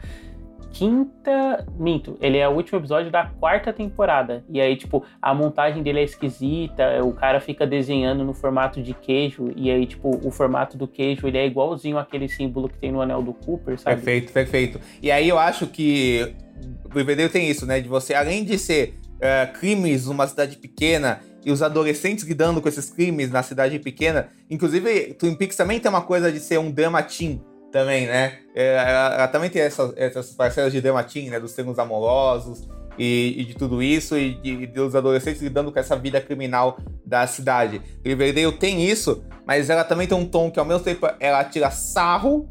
[0.75, 1.65] quinta.
[1.79, 4.43] Minto, ele é o último episódio da quarta temporada.
[4.49, 8.93] E aí, tipo, a montagem dele é esquisita, o cara fica desenhando no formato de
[8.93, 9.51] queijo.
[9.55, 13.01] E aí, tipo, o formato do queijo ele é igualzinho aquele símbolo que tem no
[13.01, 13.95] anel do Cooper, sabe?
[13.95, 14.79] Perfeito, perfeito.
[15.01, 16.35] E aí eu acho que
[16.83, 17.79] o Riverdale tem isso, né?
[17.79, 22.67] De você, além de ser uh, crimes numa cidade pequena e os adolescentes lidando com
[22.67, 24.29] esses crimes na cidade pequena.
[24.49, 27.39] Inclusive, Twin Peaks também tem uma coisa de ser um drama teen
[27.75, 28.37] também, né?
[28.55, 31.41] É, ela, ela, também tem essas, essas parcelas de dramatim, né?
[31.41, 32.65] Dos termos amorosos
[32.97, 37.27] e, e, de tudo isso, e, de, dos adolescentes lidando com essa vida criminal da
[37.27, 37.81] cidade.
[38.01, 41.69] Riverdale tem isso, mas ela também tem um tom que ao mesmo tempo ela tira
[41.69, 42.47] sarro,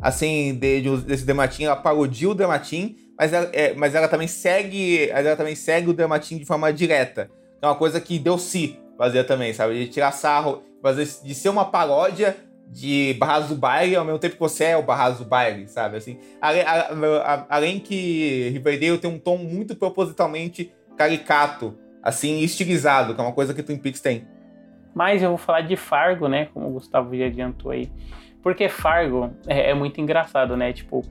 [0.00, 4.26] assim, de, de, desse dramatim, ela parodia o dramatim, mas ela, é, mas ela também
[4.26, 7.30] segue ela também segue o dramatim de forma direta.
[7.60, 9.84] É uma coisa que deu si fazer também, sabe?
[9.84, 12.34] De tirar sarro, fazer, de ser uma paródia
[12.68, 15.96] de Barras do Baile ao mesmo tempo que você é o Barras do Baile, sabe?
[15.96, 16.88] Assim, além, a,
[17.22, 23.32] a, além que Riverdale tem um tom muito propositalmente caricato, assim, estilizado, que é uma
[23.32, 24.26] coisa que Twin Peaks tem.
[24.94, 26.48] Mas eu vou falar de Fargo, né?
[26.54, 27.90] Como o Gustavo já adiantou aí.
[28.42, 30.72] Porque Fargo é, é muito engraçado, né?
[30.72, 31.02] Tipo,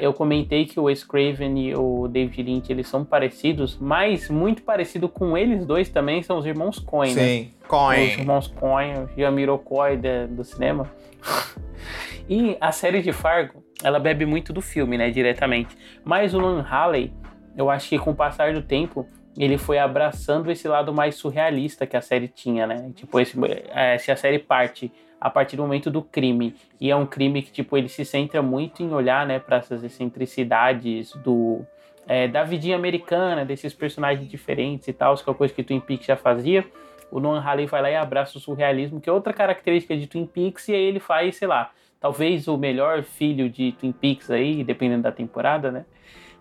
[0.00, 4.62] eu comentei que o Wes Craven e o David Lynch eles são parecidos, mas muito
[4.62, 7.22] parecido com eles dois também são os irmãos Coen, né?
[7.22, 8.08] Sim, Coen.
[8.08, 9.96] Os irmãos Coen, o Jamiroquai
[10.28, 10.90] do cinema.
[12.28, 15.76] e a série de Fargo, ela bebe muito do filme, né, diretamente.
[16.04, 17.12] Mas o Nolan Halley,
[17.56, 19.06] eu acho que com o passar do tempo,
[19.38, 22.90] ele foi abraçando esse lado mais surrealista que a série tinha, né?
[22.96, 23.38] Tipo, esse,
[23.72, 24.90] é, se a série parte
[25.20, 26.54] a partir do momento do crime.
[26.80, 29.82] E é um crime que, tipo, ele se centra muito em olhar, né, para essas
[29.82, 31.64] excentricidades do,
[32.06, 35.80] é, da vidinha americana, desses personagens diferentes e tal, que é uma coisa que Twin
[35.80, 36.64] Peaks já fazia.
[37.10, 40.26] O Nolan Halley vai lá e abraça o surrealismo, que é outra característica de Twin
[40.26, 44.62] Peaks, e aí ele faz, sei lá, talvez o melhor filho de Twin Peaks aí,
[44.62, 45.84] dependendo da temporada, né?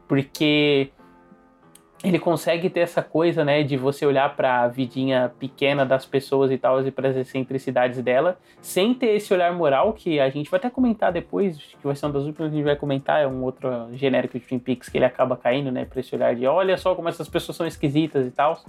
[0.08, 0.90] Porque
[2.08, 6.52] ele consegue ter essa coisa, né, de você olhar para a vidinha pequena das pessoas
[6.52, 10.50] e tal, e para as excentricidades dela, sem ter esse olhar moral que a gente
[10.50, 13.22] vai até comentar depois, que vai ser uma das últimas que a gente vai comentar,
[13.22, 16.36] é um outro genérico de Twin Peaks que ele acaba caindo, né, para esse olhar
[16.36, 18.62] de olha só como essas pessoas são esquisitas e tal.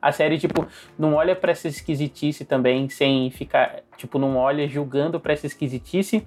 [0.00, 0.66] A série, tipo,
[0.98, 6.24] não olha para essa esquisitice também, sem ficar, tipo, não olha julgando para essa esquisitice,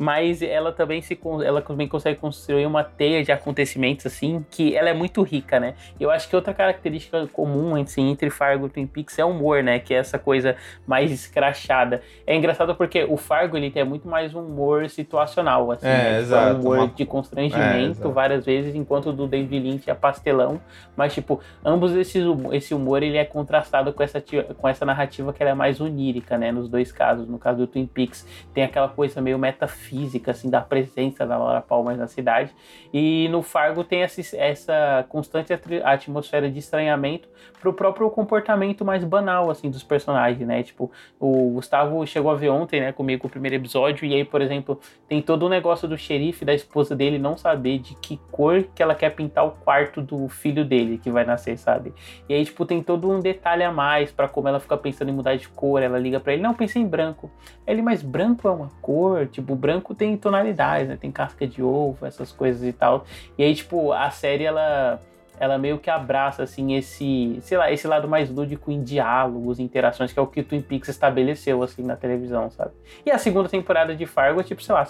[0.00, 4.88] mas ela também se ela também consegue construir uma teia de acontecimentos assim que ela
[4.88, 5.74] é muito rica, né?
[6.00, 9.62] Eu acho que outra característica comum assim, entre Fargo e Twin Peaks é o humor,
[9.62, 9.78] né?
[9.78, 12.00] Que é essa coisa mais escrachada.
[12.26, 16.04] É engraçado porque o Fargo ele tem muito mais um humor situacional, assim, é, né?
[16.04, 16.48] Tipo, exato.
[16.48, 16.88] É um humor uma...
[16.88, 20.62] de constrangimento é, várias vezes, enquanto o do David Lynch é pastelão.
[20.96, 24.24] Mas tipo, ambos esses esse humor ele é contrastado com essa
[24.56, 26.50] com essa narrativa que ela é mais onírica, né?
[26.50, 30.48] Nos dois casos, no caso do Twin Peaks tem aquela coisa meio metafísica física, assim,
[30.48, 32.54] da presença da Laura Palmer na cidade.
[32.94, 35.52] E no Fargo tem essa, essa constante
[35.84, 37.28] atmosfera de estranhamento
[37.60, 40.62] pro próprio comportamento mais banal, assim, dos personagens, né?
[40.62, 44.40] Tipo, o Gustavo chegou a ver ontem, né, comigo o primeiro episódio, e aí, por
[44.40, 44.78] exemplo,
[45.08, 48.82] tem todo o negócio do xerife, da esposa dele não saber de que cor que
[48.82, 51.92] ela quer pintar o quarto do filho dele que vai nascer, sabe?
[52.28, 55.14] E aí, tipo, tem todo um detalhe a mais para como ela fica pensando em
[55.14, 57.30] mudar de cor, ela liga para ele, não, pensei em branco.
[57.66, 60.98] Ele, mas branco é uma cor, tipo, branco branco tem tonalidades, né?
[61.00, 63.04] Tem casca de ovo, essas coisas e tal.
[63.38, 65.00] E aí, tipo, a série, ela
[65.38, 70.12] ela meio que abraça assim esse, sei lá, esse lado mais lúdico em diálogos, interações,
[70.12, 72.72] que é o que o Twin Peaks estabeleceu assim na televisão, sabe?
[73.06, 74.86] E a segunda temporada de Fargo, tipo, sei lá,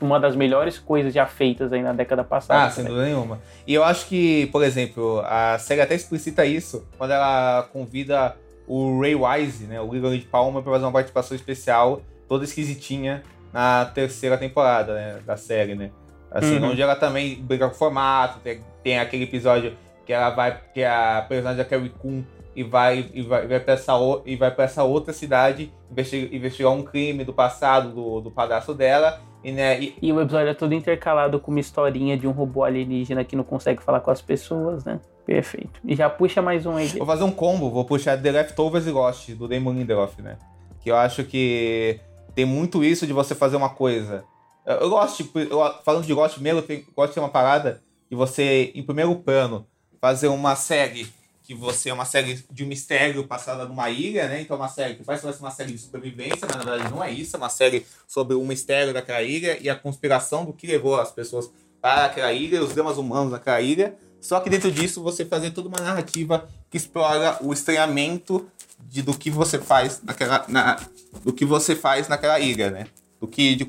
[0.00, 2.64] uma das melhores coisas já feitas aí na década passada.
[2.64, 3.40] Ah, sem dúvida nenhuma.
[3.64, 8.34] E eu acho que, por exemplo, a série até explicita isso quando ela convida
[8.66, 13.22] o Ray Wise, né, o Leland Palmer, para fazer uma participação especial, toda esquisitinha
[13.54, 15.92] na terceira temporada, né, da série, né?
[16.28, 16.72] Assim, uhum.
[16.72, 19.74] onde ela também briga com o formato, tem, tem, aquele episódio
[20.04, 22.24] que ela vai, que a personagem da Carrie Coon
[22.56, 23.92] e vai, e vai, vai para essa,
[24.26, 28.74] e vai pra essa outra cidade investigar, investigar um crime do passado do, do padrasto
[28.74, 29.20] dela.
[29.44, 29.94] E, né, e...
[30.02, 33.44] e o episódio é todo intercalado com uma historinha de um robô alienígena que não
[33.44, 34.98] consegue falar com as pessoas, né?
[35.24, 35.80] Perfeito.
[35.84, 36.88] E já puxa mais um aí.
[36.88, 40.36] Vou fazer um combo, vou puxar The Leftovers e Lost, do Damon Lindelof, né?
[40.80, 42.00] Que eu acho que
[42.34, 44.24] tem muito isso de você fazer uma coisa.
[44.66, 48.16] Eu, gosto, tipo, eu, falando de gosto mesmo, eu gosto de ter uma parada de
[48.16, 49.66] você, em primeiro plano,
[50.00, 51.06] fazer uma série
[51.42, 54.40] que você é uma série de mistério passada numa ilha, né?
[54.40, 57.36] Então, uma série que parece uma série de sobrevivência, mas na verdade não é isso.
[57.36, 61.12] É uma série sobre o mistério daquela ilha e a conspiração do que levou as
[61.12, 61.50] pessoas
[61.82, 63.94] para aquela ilha, os dramas humanos naquela ilha.
[64.22, 68.48] Só que dentro disso você fazer toda uma narrativa que explora o estranhamento
[68.80, 70.80] de, do que você faz naquela, na,
[71.22, 72.86] do que você faz naquela ilha, né?
[73.20, 73.64] Do que, de,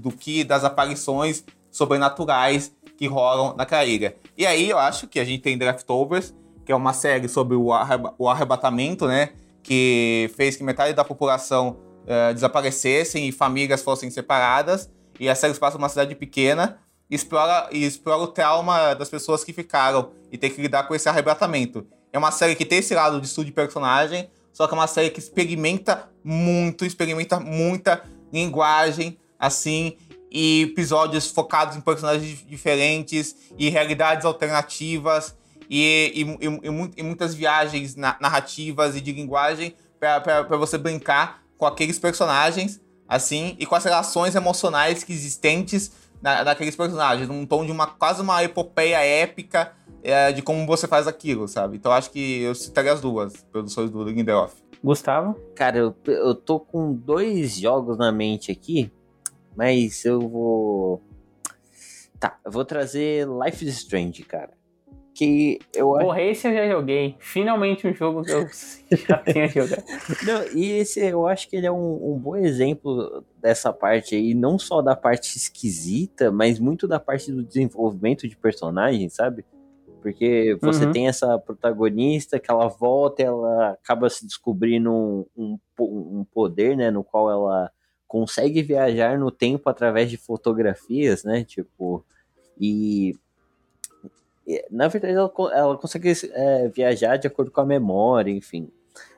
[0.00, 4.16] do que das aparições sobrenaturais que rolam naquela ilha.
[4.36, 6.34] E aí eu acho que a gente tem Draftovers,
[6.64, 9.30] que é uma série sobre o, arreba o arrebatamento, né?
[9.62, 14.90] Que fez que metade da população uh, desaparecessem e famílias fossem separadas.
[15.18, 16.78] E a série se passa numa cidade pequena
[17.10, 20.94] e explora, e explora o trauma das pessoas que ficaram e tem que lidar com
[20.94, 21.86] esse arrebatamento.
[22.12, 24.86] É uma série que tem esse lado de estudo de personagem, só que é uma
[24.86, 29.96] série que experimenta muito, experimenta muita linguagem, assim,
[30.30, 35.34] e episódios focados em personagens diferentes e realidades alternativas
[35.68, 41.98] e, e, e, e muitas viagens narrativas e de linguagem para você brincar com aqueles
[41.98, 45.92] personagens, assim, e com as relações emocionais que existentes
[46.22, 50.86] na, naqueles personagens, num tom de uma quase uma epopeia épica é, de como você
[50.86, 51.76] faz aquilo, sabe?
[51.76, 54.54] Então acho que eu citaria as duas produções do Lindelof.
[54.82, 55.38] Gustavo?
[55.54, 58.90] Cara, eu, eu tô com dois jogos na mente aqui,
[59.54, 61.02] mas eu vou.
[62.18, 64.59] Tá, eu vou trazer Life is Strange, cara.
[65.14, 66.06] Que eu acho.
[66.06, 67.16] Porra, esse eu já joguei.
[67.18, 68.46] Finalmente um jogo que eu
[69.08, 69.84] já tinha jogado.
[70.24, 74.34] Não, e esse eu acho que ele é um, um bom exemplo dessa parte aí,
[74.34, 79.44] não só da parte esquisita, mas muito da parte do desenvolvimento de personagem, sabe?
[80.00, 80.92] Porque você Uhum.
[80.92, 86.90] tem essa protagonista que ela volta, ela acaba se descobrindo um, um, um poder, né,
[86.90, 87.70] no qual ela
[88.08, 92.04] consegue viajar no tempo através de fotografias, né, tipo,
[92.58, 93.14] e,
[94.70, 98.68] na verdade ela, ela consegue é, viajar de acordo com a memória, enfim.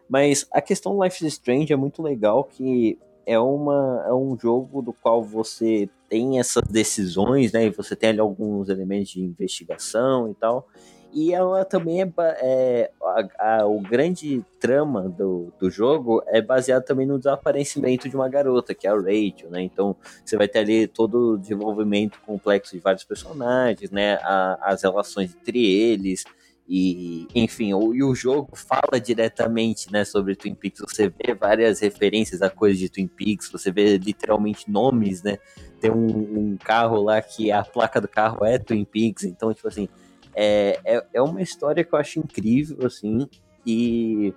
[0.08, 4.82] Mas a questão Life is Strange é muito legal que é, uma, é um jogo
[4.82, 7.66] do qual você tem essas decisões, né?
[7.66, 10.68] E você tem ali alguns elementos de investigação e tal.
[11.12, 12.90] E ela também é, é
[13.38, 18.28] a, a- o grande trama do, do jogo é baseado também no desaparecimento de uma
[18.28, 19.62] garota, que é a Rachel, né?
[19.62, 24.14] Então você vai ter ali todo o desenvolvimento complexo de vários personagens, né?
[24.22, 26.24] A- as relações entre eles.
[26.68, 30.80] E, enfim, o, e o jogo fala diretamente, né, sobre Twin Peaks.
[30.80, 35.38] Você vê várias referências a coisas de Twin Peaks, você vê literalmente nomes, né?
[35.80, 36.06] Tem um,
[36.52, 39.88] um carro lá que a placa do carro é Twin Peaks, então, tipo assim,
[40.34, 43.28] é, é, é uma história que eu acho incrível, assim,
[43.66, 44.32] e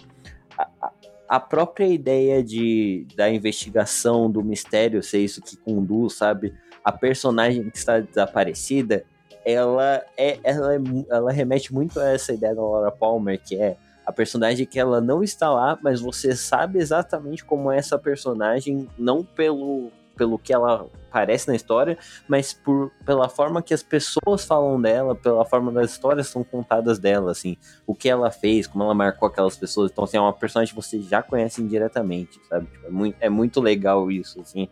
[0.58, 0.68] a,
[1.30, 6.54] a- própria ideia de, da investigação, do mistério ser isso que conduz, sabe?
[6.84, 9.04] A personagem que está desaparecida,
[9.44, 10.80] ela é, ela, é
[11.10, 13.76] ela remete muito a essa ideia da Laura Palmer, que é
[14.06, 18.88] a personagem que ela não está lá, mas você sabe exatamente como é essa personagem,
[18.98, 21.98] não pelo, pelo que ela parece na história,
[22.28, 27.00] mas por, pela forma que as pessoas falam dela, pela forma das histórias são contadas
[27.00, 27.56] dela, assim,
[27.88, 29.92] o que ela fez, como ela marcou aquelas pessoas.
[29.92, 32.68] Então, assim, é uma personagem que você já conhece indiretamente, sabe?
[32.68, 34.68] Tipo, é, muito, é muito legal isso, assim,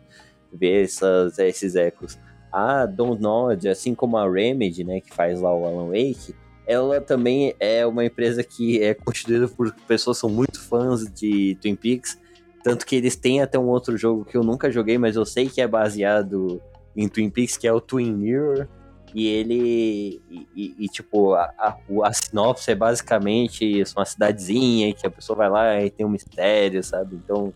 [0.52, 2.18] ver essas, esses ecos.
[2.52, 6.34] A Dontnod, assim como a Remedy, né, que faz lá o Alan Wake,
[6.66, 11.56] ela também é uma empresa que é constituída por pessoas que são muito fãs de
[11.60, 12.18] Twin Peaks,
[12.64, 15.48] tanto que eles têm até um outro jogo que eu nunca joguei, mas eu sei
[15.48, 16.60] que é baseado
[16.96, 18.66] em Twin Peaks, que é o Twin Mirror,
[19.14, 20.20] e ele.
[20.30, 25.36] E, e- e, tipo, a, a, a sinopse é basicamente uma cidadezinha que a pessoa
[25.36, 27.14] vai lá e tem um mistério, sabe?
[27.16, 27.52] Então,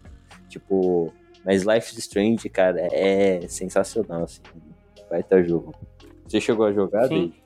[0.48, 1.12] tipo.
[1.44, 4.42] Mas Life is Strange, cara, é sensacional, assim.
[5.08, 5.74] Vai ter jogo.
[6.26, 7.14] Você chegou a jogar, Sim.
[7.14, 7.42] David?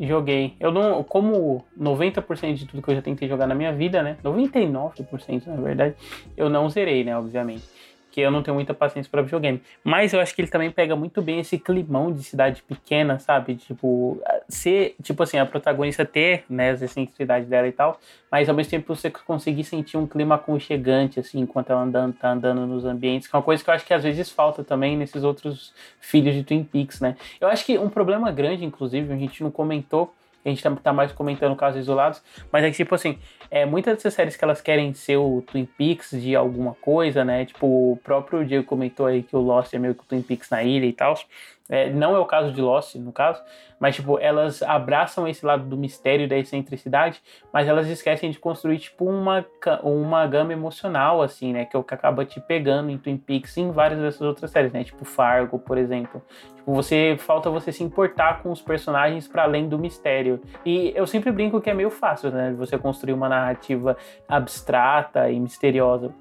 [0.00, 0.54] Joguei.
[0.58, 4.16] Eu não, como 90% de tudo que eu já tentei jogar na minha vida, né?
[4.24, 5.94] 99% na verdade,
[6.36, 7.64] eu não zerei, né, obviamente.
[8.10, 9.62] Que eu não tenho muita paciência para videogame.
[9.84, 13.54] Mas eu acho que ele também pega muito bem esse climão de cidade pequena, sabe?
[13.54, 17.98] Tipo, ser, tipo assim, a protagonista ter, né, as excentricidades dela e tal,
[18.30, 22.30] mas ao mesmo tempo você conseguir sentir um clima aconchegante, assim, enquanto ela andando, tá
[22.30, 24.96] andando nos ambientes, que é uma coisa que eu acho que às vezes falta também
[24.96, 27.16] nesses outros filhos de Twin Peaks, né?
[27.40, 30.12] Eu acho que um problema grande, inclusive, a gente não comentou,
[30.44, 33.18] a gente tá, tá mais comentando casos isolados, mas é que, tipo assim,
[33.50, 37.44] é, muitas dessas séries que elas querem ser o Twin Peaks de alguma coisa, né?
[37.44, 40.48] Tipo, o próprio Diego comentou aí que o Lost é meio que o Twin Peaks
[40.50, 41.14] na ilha e tal.
[41.68, 43.40] É, não é o caso de Lost, no caso,
[43.78, 47.22] mas, tipo, elas abraçam esse lado do mistério da excentricidade,
[47.52, 49.46] mas elas esquecem de construir, tipo, uma,
[49.84, 51.64] uma gama emocional, assim, né?
[51.64, 54.50] Que é o que acaba te pegando em Twin Peaks e em várias dessas outras
[54.50, 54.82] séries, né?
[54.82, 56.20] Tipo, Fargo, por exemplo.
[56.56, 60.42] Tipo, você falta você se importar com os personagens para além do mistério.
[60.66, 62.52] E eu sempre brinco que é meio fácil, né?
[62.58, 63.96] Você construir uma narrativa
[64.28, 66.12] abstrata e misteriosa.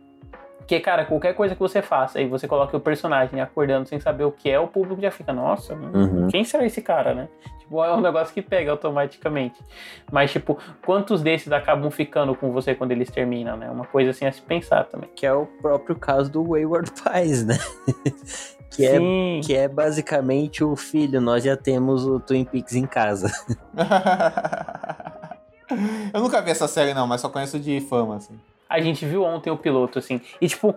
[0.57, 4.23] Porque, cara, qualquer coisa que você faça e você coloque o personagem acordando sem saber
[4.25, 6.27] o que é, o público já fica, nossa, Uhum.
[6.27, 7.27] quem será esse cara, né?
[7.57, 9.59] Tipo, é um negócio que pega automaticamente.
[10.11, 13.69] Mas, tipo, quantos desses acabam ficando com você quando eles terminam, né?
[13.69, 15.09] Uma coisa assim a se pensar também.
[15.15, 17.57] Que é o próprio caso do Wayward Pies, né?
[18.69, 19.41] que, é, Sim.
[19.43, 23.31] que é basicamente o filho, nós já temos o Twin Peaks em casa.
[26.13, 28.39] eu nunca vi essa série, não, mas só conheço de fama, assim.
[28.69, 30.21] A gente viu ontem o piloto, assim.
[30.39, 30.75] E, tipo,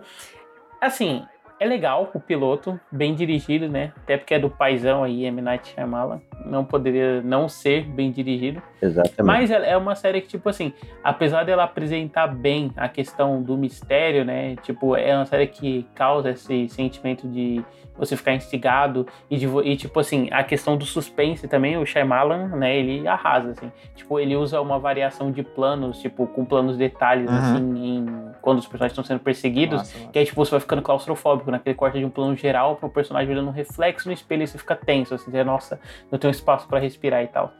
[0.81, 1.25] assim,
[1.59, 3.93] é legal o piloto, bem dirigido, né?
[3.97, 5.41] Até porque é do paizão aí, M.
[5.41, 6.21] Night Shyamalan.
[6.45, 8.61] Não poderia não ser bem dirigido.
[8.81, 9.23] Exatamente.
[9.23, 10.73] Mas ela é uma série que, tipo assim,
[11.03, 14.55] apesar dela apresentar bem a questão do mistério, né?
[14.63, 17.63] Tipo, é uma série que causa esse sentimento de
[17.95, 22.47] você ficar instigado e, de, e tipo assim, a questão do suspense também, o Shyamalan,
[22.47, 23.71] né, ele arrasa, assim.
[23.95, 27.37] Tipo, ele usa uma variação de planos, tipo, com planos detalhes, Uhum.
[27.37, 28.05] assim, em,
[28.41, 31.75] quando os personagens estão sendo perseguidos, Nossa, que aí, tipo, você vai ficando claustrofóbico, naquele
[31.75, 34.57] corte de um plano geral para o personagem olhando um reflexo no espelho e você
[34.57, 35.79] fica tenso, assim, você, nossa,
[36.11, 37.53] não tenho espaço para respirar e tal.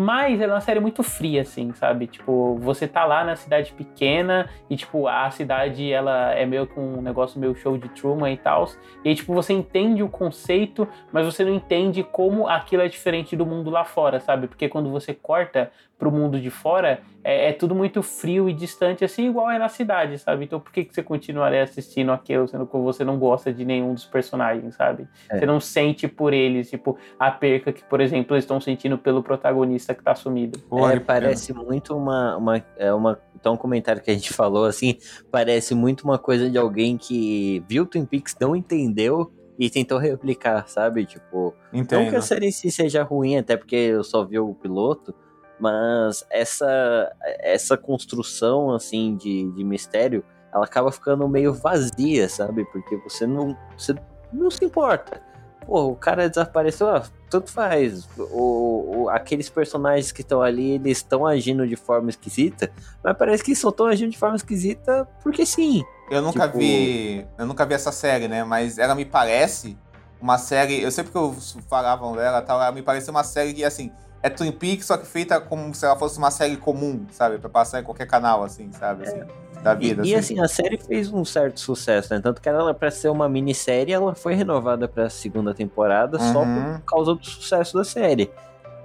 [0.00, 2.06] Mas ela é uma série muito fria, assim, sabe?
[2.06, 6.78] Tipo, você tá lá na cidade pequena e, tipo, a cidade, ela é meio que
[6.78, 8.68] um negócio meio show de Truman e tal.
[9.04, 13.44] E tipo, você entende o conceito, mas você não entende como aquilo é diferente do
[13.44, 14.46] mundo lá fora, sabe?
[14.46, 19.04] Porque quando você corta pro mundo de fora, é, é tudo muito frio e distante,
[19.04, 20.44] assim, igual é na cidade, sabe?
[20.44, 23.92] Então por que, que você continuaria assistindo aquilo, sendo que você não gosta de nenhum
[23.92, 25.08] dos personagens, sabe?
[25.28, 25.38] É.
[25.38, 29.22] Você não sente por eles, tipo, a perca que, por exemplo, eles estão sentindo pelo
[29.22, 30.60] protagonista que tá sumido.
[30.92, 33.20] É, parece muito uma, uma, é uma.
[33.34, 34.96] Então, um comentário que a gente falou assim,
[35.30, 40.68] parece muito uma coisa de alguém que viu Twin Peaks, não entendeu e tentou replicar,
[40.68, 41.04] sabe?
[41.04, 41.82] Tipo, pena.
[41.82, 42.16] não que Entendo.
[42.16, 45.14] a série em si seja ruim, até porque eu só vi o piloto,
[45.60, 52.64] mas essa, essa construção, assim, de, de mistério, ela acaba ficando meio vazia, sabe?
[52.72, 53.94] Porque você não, você
[54.32, 55.20] não se importa.
[55.66, 58.08] Pô, o cara desapareceu, ah, tanto faz.
[58.18, 62.70] O, o- aqueles personagens que estão ali, eles estão agindo de forma esquisita,
[63.04, 65.84] mas parece que só estão agindo de forma esquisita porque sim.
[66.10, 67.26] Eu nunca Tipo- vi.
[67.36, 68.42] Eu nunca vi essa série, né?
[68.44, 69.76] Mas ela me parece
[70.18, 70.80] uma série.
[70.82, 71.36] Eu sempre que eu
[71.68, 73.92] falavam dela, tal, ela me parece uma série que, assim,
[74.22, 77.38] é Twin Peaks, só que feita como se ela fosse uma série comum, sabe?
[77.38, 79.06] Pra passar em qualquer canal, assim, sabe?
[79.06, 79.22] Assim,
[79.62, 80.06] da E, vida.
[80.06, 82.20] e, assim, a série fez um certo sucesso, né?
[82.22, 86.74] Tanto que ela, pra ser uma minissérie, ela foi renovada pra segunda temporada só Uhum.
[86.78, 88.30] por causa do sucesso da série.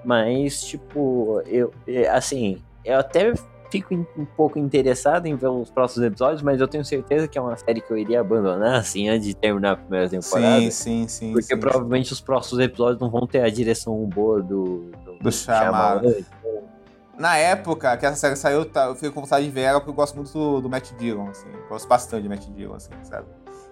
[0.04, 3.34] Mas, tipo, eu, é, assim, eu até
[3.74, 7.42] fico um pouco interessado em ver os próximos episódios, mas eu tenho certeza que é
[7.42, 10.62] uma série que eu iria abandonar, assim, antes de terminar a primeira temporada.
[10.62, 11.32] Sim, sim, sim.
[11.32, 11.60] Porque sim.
[11.60, 15.32] provavelmente os próximos episódios não vão ter a direção boa do, do, Do.
[15.32, 16.14] Shyamalan.
[17.18, 19.92] Na época que essa série saiu, tá, eu fiquei com vontade de ver ela porque
[19.92, 21.48] eu gosto muito do, do Matt Dillon, assim.
[21.52, 23.26] Eu gosto bastante de Matt Dillon, assim, sabe?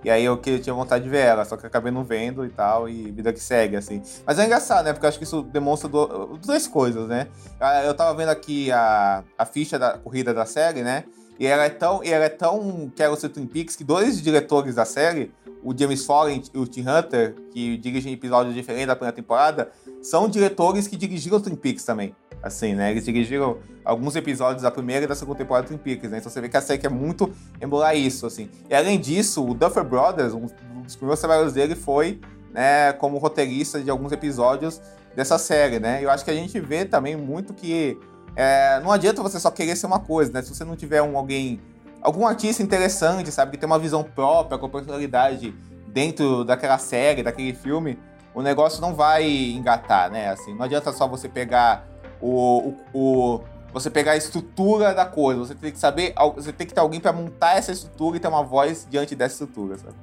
[0.03, 2.49] E aí eu, que, tinha vontade de ver ela, só que acabei não vendo e
[2.49, 4.01] tal, e vida que segue, assim.
[4.25, 4.93] Mas é engraçado, né?
[4.93, 7.27] Porque eu acho que isso demonstra duas coisas, né?
[7.59, 11.03] Ah, Eu tava vendo aqui a, a ficha da corrida da série, né?
[11.39, 14.75] E ela é tão, e ela é tão quero ser Twin Peaks que dois diretores
[14.75, 15.31] da série,
[15.63, 20.27] o James Foley e o Tim Hunter, que dirigem episódios diferentes da primeira temporada, são
[20.27, 22.15] diretores que dirigiram Twin Peaks também.
[22.41, 22.89] Assim, né?
[22.89, 26.17] Eles dirigiram alguns episódios da primeira e da segunda temporada Twin Peaks, né?
[26.17, 28.49] Então você vê que a série quer muito emular isso, assim.
[28.67, 30.47] E além disso, o Duffer Brothers, um
[30.83, 32.19] dos primeiros trabalhos dele foi,
[32.51, 34.81] né, como roteirista de alguns episódios
[35.15, 36.03] dessa série, né?
[36.03, 37.97] Eu acho que a gente vê também muito que
[38.35, 40.41] é, não adianta você só querer ser uma coisa, né?
[40.41, 41.59] Se você não tiver um alguém,
[42.01, 45.53] algum artista interessante, sabe, que tem uma visão própria, com personalidade
[45.87, 47.97] dentro daquela série, daquele filme,
[48.33, 50.29] o negócio não vai engatar, né?
[50.29, 51.85] Assim, não adianta só você pegar
[52.21, 53.41] o, o, o-
[53.73, 56.99] você pegar a estrutura da coisa, você tem que saber, você tem que ter alguém
[56.99, 59.95] pra montar essa estrutura e ter uma voz diante dessa estrutura, sabe?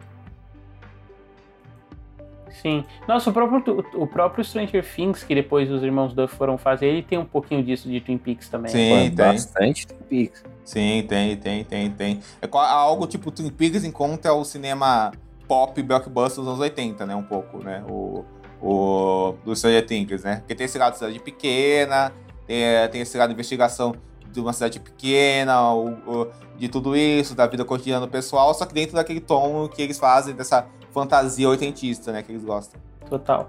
[2.63, 2.85] Sim.
[3.07, 7.03] Nossa, o próprio, o próprio Stranger Things, que depois os irmãos Duff foram fazer, ele
[7.03, 8.73] tem um pouquinho disso de Twin Peaks também.
[8.73, 8.89] Sim.
[8.91, 9.13] Pô, tem.
[9.15, 10.45] Bastante Twin Peaks.
[10.69, 12.21] Sim, tem, tem, tem, tem.
[12.43, 15.13] É algo tipo Twin Peaks encontra o cinema
[15.49, 17.17] pop blockbuster dos anos 80, né?
[17.17, 17.83] Um pouco, né?
[17.89, 18.23] O,
[18.61, 20.37] o do Stranger Things, né?
[20.41, 22.13] Porque tem esse lado de cidade pequena,
[22.47, 23.95] tem, é, tem esse lado de investigação
[24.31, 28.67] de uma cidade pequena, o, o- de tudo isso, da vida cotidiana do pessoal, só
[28.67, 32.23] que dentro daquele tom que eles fazem dessa fantasia oitentista, né?
[32.23, 32.79] Que eles gostam.
[33.09, 33.49] Total.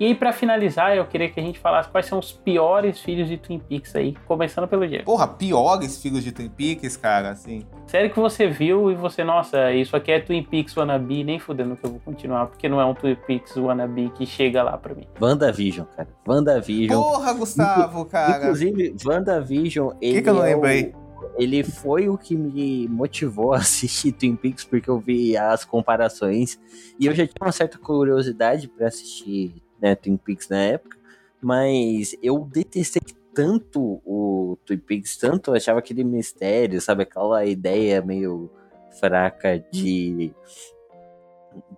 [0.00, 3.28] E aí, pra finalizar, eu queria que a gente falasse quais são os piores filhos
[3.28, 5.04] de Twin Peaks aí, começando pelo Diego.
[5.04, 7.62] Porra, piores filhos de Twin Peaks, cara, assim.
[7.86, 11.74] Série que você viu e você, nossa, isso aqui é Twin Peaks wannabe, nem fudendo
[11.74, 14.94] que eu vou continuar, porque não é um Twin Peaks wannabe que chega lá pra
[14.94, 15.04] mim.
[15.20, 16.08] WandaVision, cara.
[16.26, 17.02] WandaVision.
[17.02, 18.38] Porra, Gustavo, cara.
[18.44, 20.94] Inclusive, WandaVision, ele que eu não é o- lembrei?
[21.36, 26.58] ele foi o que me motivou a assistir Twin Peaks, porque eu vi as comparações.
[27.00, 30.96] E eu já tinha uma certa curiosidade pra assistir né, Twin Peaks na época.
[31.40, 33.02] Mas eu detestei
[33.34, 37.04] tanto o Twin Peaks, tanto eu achava aquele mistério, sabe?
[37.04, 38.50] Aquela ideia meio
[38.98, 40.34] fraca de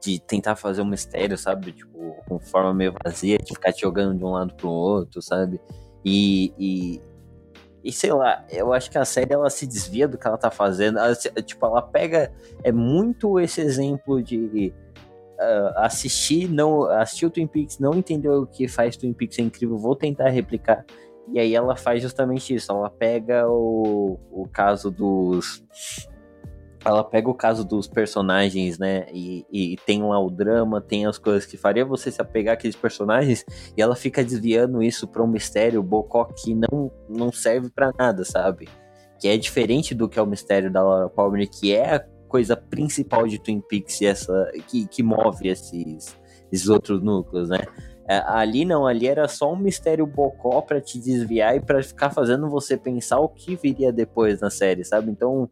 [0.01, 1.72] de tentar fazer um mistério, sabe?
[1.72, 5.61] Tipo, com forma meio vazia, de ficar te jogando de um lado pro outro, sabe?
[6.05, 7.03] E, e,
[7.84, 10.51] e sei lá, eu acho que a série ela se desvia do que ela tá
[10.51, 10.98] fazendo.
[10.98, 12.32] Ela tipo, ela pega.
[12.62, 14.72] É muito esse exemplo de.
[15.41, 19.43] Uh, assistir, não, assistir o Twin Peaks, não entendeu o que faz Twin Peaks é
[19.43, 20.84] incrível, vou tentar replicar.
[21.32, 25.64] E aí ela faz justamente isso, ela pega o, o caso dos
[26.84, 29.07] ela pega o caso dos personagens, né?
[29.12, 32.74] E, e, tem lá o drama, tem as coisas que faria você se apegar àqueles
[32.74, 33.45] personagens,
[33.76, 38.24] e ela fica desviando isso para um mistério bocó que não, não serve para nada,
[38.24, 38.66] sabe?
[39.20, 43.26] Que é diferente do que é o mistério da Laura Palmer, que é coisa principal
[43.26, 46.16] de Twin Peaks, essa, que, que move esses,
[46.51, 47.59] esses outros núcleos, né?
[48.09, 52.11] É, ali não, ali era só um mistério bocó para te desviar e para ficar
[52.11, 55.11] fazendo você pensar o que viria depois na série, sabe?
[55.11, 55.51] Então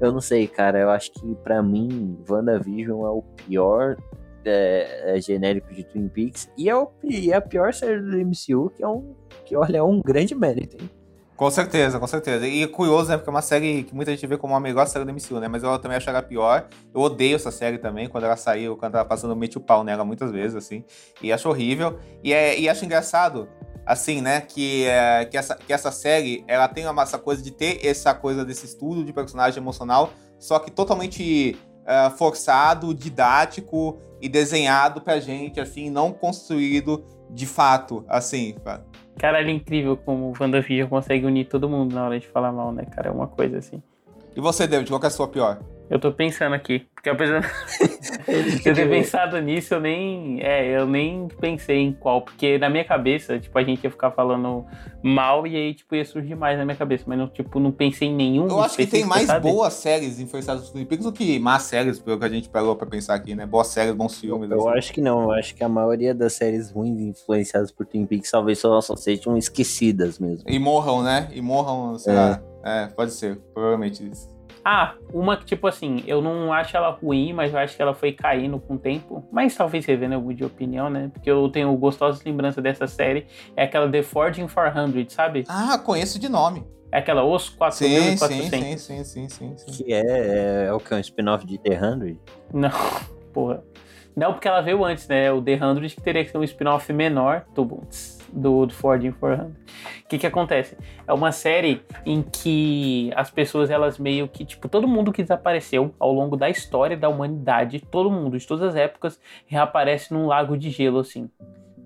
[0.00, 0.78] eu não sei, cara.
[0.78, 3.96] Eu acho que para mim, WandaVision é o pior
[4.44, 8.16] é, é genérico de Twin Peaks e é, o, e é a pior série do
[8.16, 9.14] MCU, que é um,
[9.44, 10.90] que olha, é um grande mérito, hein?
[11.38, 12.48] Com certeza, com certeza.
[12.48, 13.16] E é curioso, né?
[13.16, 15.46] Porque é uma série que muita gente vê como a melhor série do MCU, né?
[15.46, 16.66] Mas eu também acho ela pior.
[16.92, 19.84] Eu odeio essa série também, quando ela saiu, quando ela passando, eu meti o pau
[19.84, 20.82] nela muitas vezes, assim.
[21.22, 21.96] E acho horrível.
[22.24, 23.48] E, é, e acho engraçado
[23.86, 24.40] assim, né?
[24.40, 28.12] Que, é, que, essa, que essa série ela tem uma, essa coisa de ter essa
[28.12, 30.10] coisa desse estudo de personagem emocional,
[30.40, 38.04] só que totalmente é, forçado, didático e desenhado pra gente, assim, não construído de fato,
[38.08, 38.56] assim.
[39.18, 42.72] Caralho, é incrível como o WandaVision consegue unir todo mundo na hora de falar mal,
[42.72, 43.08] né, cara?
[43.08, 43.82] É uma coisa assim.
[44.36, 45.58] E você, David, qual é a sua pior?
[45.90, 47.40] Eu tô pensando aqui, porque apesar
[48.60, 52.68] de eu ter pensado nisso, eu nem, é, eu nem pensei em qual, porque na
[52.68, 54.66] minha cabeça, tipo, a gente ia ficar falando
[55.02, 58.08] mal e aí, tipo, ia surgir mais na minha cabeça, mas não, tipo, não pensei
[58.08, 58.48] em nenhum.
[58.48, 59.50] Eu acho que tem mais sabe?
[59.50, 62.76] boas séries influenciadas por Twin Peaks do que más séries, pelo que a gente pegou
[62.76, 63.46] pra pensar aqui, né?
[63.46, 64.50] Boas séries, bons filmes.
[64.50, 64.78] Eu assim.
[64.78, 68.30] acho que não, eu acho que a maioria das séries ruins influenciadas por Twin Peaks
[68.30, 70.44] talvez só, só sejam esquecidas mesmo.
[70.46, 71.28] E morram, né?
[71.32, 72.16] E morram, sei é.
[72.16, 72.42] lá.
[72.62, 74.37] É, pode ser, provavelmente isso.
[74.70, 77.94] Ah, uma que, tipo assim, eu não acho ela ruim, mas eu acho que ela
[77.94, 79.26] foi caindo com o tempo.
[79.32, 81.08] Mas talvez revendo algum de opinião, né?
[81.10, 83.26] Porque eu tenho gostosas lembranças dessa série.
[83.56, 85.44] É aquela The Forging 400, sabe?
[85.48, 86.66] Ah, conheço de nome.
[86.92, 88.20] É aquela Os 4400.
[88.50, 89.84] Sim, sim, sim, sim, sim, sim.
[89.84, 90.94] Que é, é, é o que?
[90.94, 92.20] Um spin-off de The 100?
[92.52, 92.70] Não,
[93.32, 93.64] porra.
[94.14, 95.32] Não, porque ela veio antes, né?
[95.32, 97.46] O The 100 que teria que ser um spin-off menor.
[97.54, 99.52] Tubunts do, do Ford in 400.
[99.52, 100.76] O que que acontece?
[101.06, 105.94] É uma série em que as pessoas, elas meio que, tipo, todo mundo que desapareceu
[105.98, 110.56] ao longo da história da humanidade, todo mundo, de todas as épocas, reaparece num lago
[110.56, 111.30] de gelo, assim.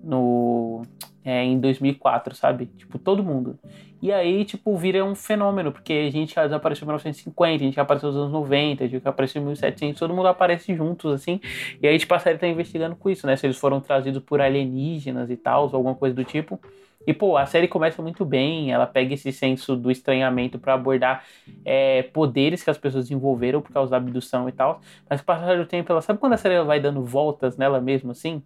[0.03, 0.83] No...
[1.25, 2.65] É, em 2004, sabe?
[2.65, 3.57] Tipo, todo mundo.
[4.01, 7.75] E aí, tipo, vira um fenômeno, porque a gente já desapareceu em 1950, a gente
[7.75, 11.13] já apareceu nos anos 90, a gente já apareceu em 1700, todo mundo aparece juntos,
[11.13, 11.39] assim.
[11.81, 13.37] E aí, tipo, a série tá investigando com isso, né?
[13.37, 16.59] Se eles foram trazidos por alienígenas e tal, ou alguma coisa do tipo.
[17.07, 21.23] E, pô, a série começa muito bem, ela pega esse senso do estranhamento para abordar
[21.63, 24.81] é, poderes que as pessoas desenvolveram por causa da abdução e tal.
[25.09, 28.43] Mas com o tempo, ela sabe quando a série vai dando voltas nela mesmo, assim?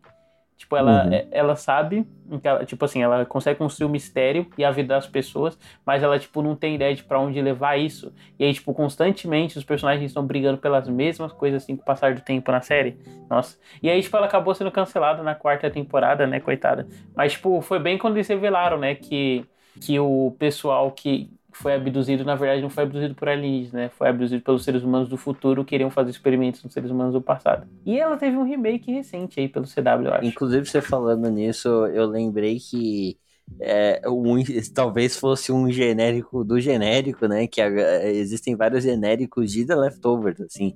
[0.57, 1.13] Tipo, ela, uhum.
[1.13, 2.05] É, ela sabe,
[2.43, 6.01] ela, tipo assim, ela consegue construir o um mistério e a vida das pessoas, mas
[6.01, 8.11] ela, tipo, não tem ideia de pra onde levar isso.
[8.39, 12.15] E aí, tipo, constantemente os personagens estão brigando pelas mesmas coisas, assim, com o passar
[12.15, 12.97] do tempo na série.
[13.29, 13.57] Nossa.
[13.83, 16.87] E aí, tipo, ela acabou sendo cancelada na quarta temporada, né, coitada.
[17.15, 19.45] Mas, tipo, foi bem quando eles revelaram, né, que,
[19.79, 23.89] que o pessoal que, foi abduzido, na verdade, não foi abduzido por alienígenas, né?
[23.89, 27.21] Foi abduzido pelos seres humanos do futuro que queriam fazer experimentos nos seres humanos do
[27.21, 27.67] passado.
[27.83, 30.25] E ela teve um remake recente aí pelo CW, eu acho.
[30.25, 33.17] Inclusive, você falando nisso, eu lembrei que
[33.59, 34.35] é, um,
[34.73, 37.47] talvez fosse um genérico do genérico, né?
[37.47, 40.73] Que existem vários genéricos de The Leftovers, assim.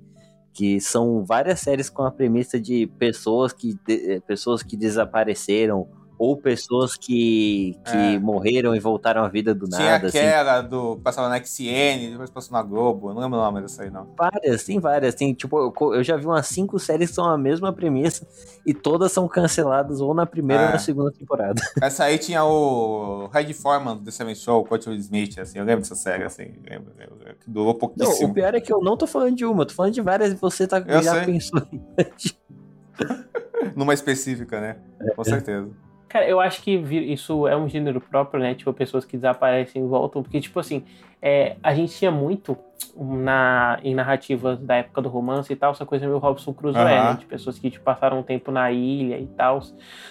[0.52, 5.88] Que são várias séries com a premissa de pessoas que, de, pessoas que desapareceram
[6.22, 8.20] ou pessoas que, que é.
[8.20, 10.12] morreram e voltaram à vida do Tinha nada.
[10.12, 10.70] Tinha aquela assim.
[10.70, 10.98] do.
[10.98, 14.08] Passava na XN, depois passou na Globo, não lembro o nome dessa aí, não.
[14.16, 15.16] Várias, tem várias.
[15.16, 18.28] Tem, tipo, eu, eu já vi umas cinco séries que são a mesma premissa
[18.64, 20.66] e todas são canceladas ou na primeira é.
[20.68, 21.60] ou na segunda temporada.
[21.82, 25.66] Essa aí tinha o Red Foreman do The Seven Show, o Coach Smith, assim, eu
[25.66, 27.18] lembro dessa série, assim, lembro, lembro,
[27.48, 28.22] durou pouquíssimo.
[28.22, 30.02] Não, o pior é que eu não tô falando de uma, eu tô falando de
[30.02, 31.26] várias e você tá, eu já sei.
[31.26, 31.82] pensou em.
[33.76, 34.78] Numa específica, né?
[35.16, 35.68] Com certeza.
[36.12, 38.54] Cara, eu acho que isso é um gênero próprio, né?
[38.54, 40.22] Tipo, pessoas que desaparecem e voltam.
[40.22, 40.84] Porque, tipo assim,
[41.22, 42.58] é, a gente tinha muito
[42.98, 46.90] na, em narrativas da época do romance e tal, essa coisa meio Robson Crusoe, uhum.
[46.90, 47.16] né?
[47.18, 49.62] De pessoas que tipo, passaram um tempo na ilha e tal.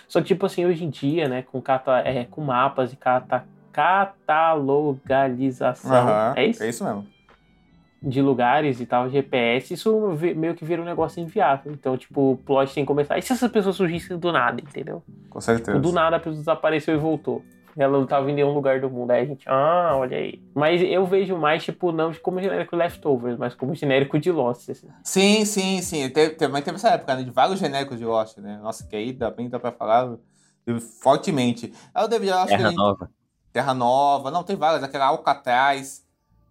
[0.09, 1.43] Só que, tipo assim, hoje em dia, né?
[1.43, 6.07] Com, cata, é, com mapas e cata, catalogalização.
[6.07, 6.33] Uhum.
[6.35, 6.63] É isso?
[6.63, 7.20] É isso mesmo
[8.03, 11.73] de lugares e tal, GPS, isso meio que vira um negócio inviável.
[11.73, 13.19] Então, tipo, o plot tem que começar.
[13.19, 15.03] E se essas pessoas surgissem do nada, entendeu?
[15.29, 15.73] Com certeza.
[15.77, 17.45] Tipo, do nada a pessoa desapareceu e voltou.
[17.77, 19.13] Ela não tava em nenhum lugar do mundo.
[19.13, 20.43] Aí a gente, ah, olha aí.
[20.55, 24.69] Mas eu vejo mais, tipo, não como genérico Leftovers, mas como genérico de Lost.
[24.69, 24.89] Assim.
[25.05, 26.09] Sim, sim, sim.
[26.11, 27.23] Teve, também teve essa época, né?
[27.23, 28.59] De vários genéricos de Lost, né?
[28.61, 30.17] Nossa, que aí dá, bem dá pra falar
[31.03, 31.73] fortemente.
[31.95, 33.11] Eu deveria, acho Terra que a gente- Nova.
[33.53, 34.31] Terra Nova.
[34.31, 34.83] Não, tem várias.
[34.83, 36.05] Aquela Alcatraz.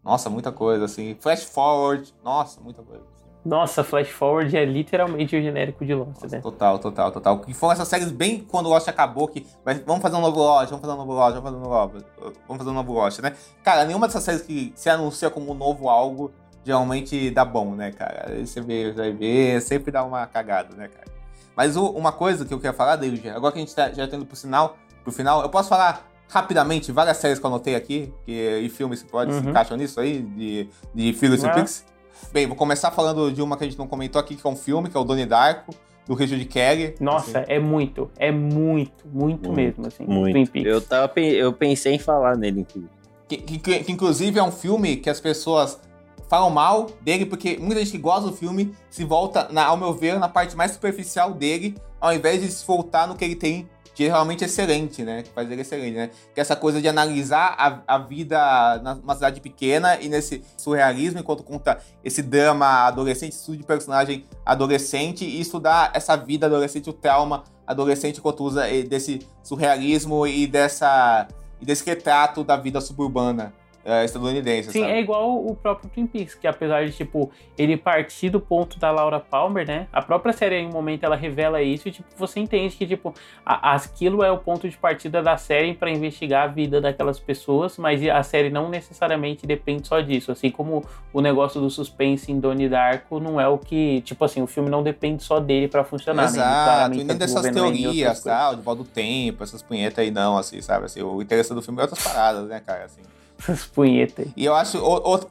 [0.10, 1.16] Nossa, muita coisa, assim.
[1.20, 2.12] Flash Forward.
[2.24, 3.04] Nossa, muita coisa.
[3.04, 3.30] assim.
[3.46, 6.42] Nossa, Flash Forward é literalmente o genérico de Lost, né?
[6.42, 7.40] Total, total, total.
[7.40, 9.46] Que foram essas séries bem quando o Lost acabou, que
[9.86, 12.06] vamos fazer um novo Lost, vamos fazer um novo Lost, vamos fazer um novo Lost,
[12.48, 13.36] vamos fazer um novo Lost, né?
[13.64, 16.32] Cara, nenhuma dessas séries que se anuncia como um novo algo,
[16.66, 18.32] geralmente dá bom, né, cara?
[18.32, 21.08] Aí você vê, vai ver, sempre dá uma cagada, né, cara?
[21.56, 24.08] Mas o- uma coisa que eu queria falar, David, agora que a gente tá, já
[24.08, 27.76] tá indo pro final, pro final, eu posso falar rapidamente várias séries que eu anotei
[27.76, 29.50] aqui, que, e filmes que pode se Uhum.
[29.50, 31.50] encaixam nisso aí, de, de Filhos Ah.
[31.50, 31.86] e Pix?
[32.32, 34.56] Bem, vou começar falando de uma que a gente não comentou aqui, que é um
[34.56, 35.74] filme, que é o Donnie Darko,
[36.06, 36.96] do Richard Kelly.
[37.00, 37.52] Nossa, assim.
[37.52, 40.06] é muito, é muito, muito, Muito, mesmo, assim.
[40.06, 40.52] Twin Muito.
[40.52, 40.72] Peaks.
[40.72, 42.92] Eu, tava, eu pensei em falar nele, inclusive.
[43.28, 45.80] Que, que- que- que, inclusive é um filme que as pessoas
[46.28, 49.94] falam mal dele, porque muita gente que gosta do filme se volta, na- ao meu
[49.94, 53.68] ver, na parte mais superficial dele, ao invés de se voltar no que ele tem
[54.00, 55.24] de realmente excelente, né?
[55.24, 56.10] Que faz ele excelente, né?
[56.34, 61.20] Que é essa coisa de analisar a, a vida numa cidade pequena e nesse surrealismo,
[61.20, 66.94] enquanto conta esse drama adolescente, estudo de personagem adolescente e estudar essa vida adolescente, o
[66.94, 71.28] trauma adolescente, enquanto usa eh, desse surrealismo e dessa
[71.62, 73.54] e desse retrato da vida suburbana
[73.86, 74.92] eh, estadunidense, Sim, sabe?
[74.92, 78.92] é igual o próprio Twin Peaks, que apesar de, tipo, ele partir do ponto da
[78.92, 79.88] Laura Palmer, né?
[79.92, 83.14] A própria série, em um momento, ela revela isso e, tipo, você entende que, tipo,
[83.46, 87.78] a- aquilo é o ponto de partida da série pra investigar a vida daquelas pessoas,
[87.78, 90.32] mas a série não necessariamente depende só disso.
[90.32, 94.42] Assim como o negócio do suspense em Donnie Darko não é o que, tipo assim,
[94.42, 96.28] o filme não depende só dele pra funcionar, né?
[96.30, 100.38] Exato, claramente e nem dessas teorias, tal, de volta do tempo, essas punhetas aí não,
[100.38, 100.86] assim, sabe?
[100.86, 103.02] Assim, o interessante do filme é outras paradas, né, cara, assim.
[103.40, 104.34] Essas punhetas aí.
[104.36, 104.78] E eu acho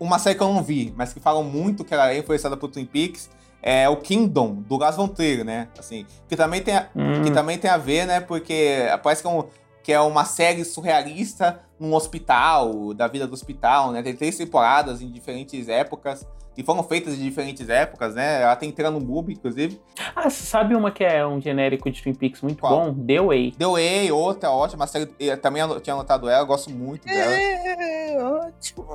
[0.00, 2.68] uma série que eu não vi, mas que falam muito que ela é influenciada por
[2.70, 3.28] Twin Peaks,
[3.62, 5.68] é o Kingdom, do Lars von Trier, né?
[5.78, 7.22] Assim, que também tem a, Hum.
[7.22, 8.20] que também tem a ver, né?
[8.20, 9.44] Porque parece que é, um-
[9.82, 14.02] que é uma série surrealista num hospital, da vida do hospital, né?
[14.02, 16.26] Tem três temporadas em diferentes épocas,
[16.58, 18.42] e foram feitas em diferentes épocas, né?
[18.42, 19.80] Ela tem entrando no Mubi, inclusive.
[20.14, 22.92] Ah, sabe uma que é um genérico de Twin Peaks muito Qual?
[22.92, 23.06] bom?
[23.06, 23.52] The Way.
[23.56, 27.32] The Way, outra ótima série, eu também tinha anotado ela, eu gosto muito dela.
[27.32, 28.86] É, ótimo.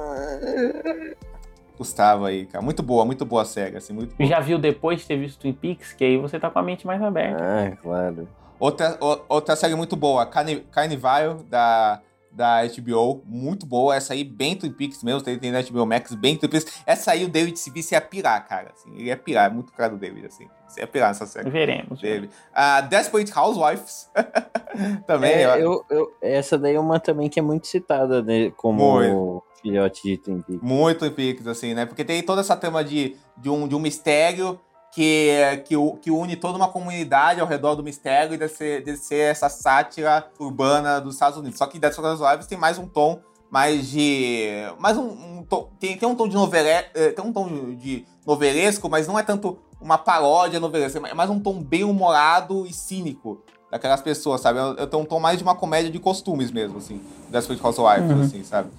[1.77, 2.63] Gustavo aí, cara.
[2.63, 4.29] Muito boa, muito boa a série, assim, muito boa.
[4.29, 5.93] Já viu depois de ter visto Twin Peaks?
[5.93, 7.41] Que aí você tá com a mente mais aberta.
[7.43, 8.27] Ah, claro.
[8.59, 11.99] Outra, o- outra série muito boa, Carni Carnival, da,
[12.33, 13.23] da HBO.
[13.25, 13.95] Muito boa.
[13.95, 15.21] Essa aí, bem Twin Peaks mesmo.
[15.21, 16.81] Tem, tem na HBO Max, bem Twin Peaks.
[16.85, 18.71] Essa aí, o David se visse ia pirar, cara.
[18.73, 19.49] Assim, ele ia pirar.
[19.49, 20.47] É muito caro o David, assim.
[20.67, 21.49] Você ia pirar nessa série.
[21.49, 22.01] Veremos.
[22.01, 22.29] Dele.
[22.53, 24.09] A Desperate Housewives.
[25.05, 25.31] Também.
[25.31, 29.43] É, eu, eu- essa daí é uma também que é muito citada né, como Muito.
[29.61, 30.61] filhote de Twin Peaks.
[30.63, 31.85] Muito Twin Peaks, assim, né?
[31.85, 34.59] Porque tem toda essa trama de, de, um, de um mistério
[34.93, 38.95] que, que, que une toda uma comunidade ao redor do mistério e de ser, de
[38.95, 41.57] ser essa sátira urbana dos Estados Unidos.
[41.57, 43.19] Só que Desperate Housewives tem mais um tom
[43.49, 44.47] mais de...
[44.79, 47.75] Mais um, um tom, tem, tem um tom de novele, eh, tem um tom de,
[47.75, 52.65] de novelesco, mas não é tanto uma paródia novelesca, é mais um tom bem humorado
[52.65, 54.57] e cínico daquelas pessoas, sabe?
[54.57, 58.09] Eu, eu tenho um tom mais de uma comédia de costumes mesmo, assim, Desperate Housewives,
[58.09, 58.21] Uhum.
[58.21, 58.69] assim, sabe?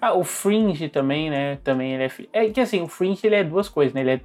[0.00, 1.56] Ah, o Fringe também, né?
[1.62, 2.10] Também ele é.
[2.32, 4.00] É que assim, o Fringe ele é duas coisas, né?
[4.00, 4.20] Ele é,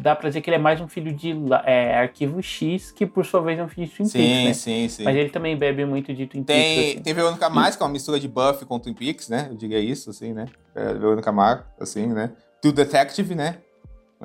[0.00, 1.34] dá pra dizer que ele é mais um filho de
[1.64, 4.54] é, arquivo X, que por sua vez é um filho de Twin Sim, Peaks, né?
[4.54, 5.04] sim, sim.
[5.04, 6.90] Mas ele também bebe muito de Twin Tem, Peaks.
[6.94, 7.02] assim.
[7.02, 9.48] tem Verônica Mars, que é uma mistura de Buffy com Twin Peaks, né?
[9.50, 10.46] Eu diria isso, assim, né?
[10.74, 12.30] É, Verônica Mars, assim, né?
[12.60, 13.58] True Detective, né?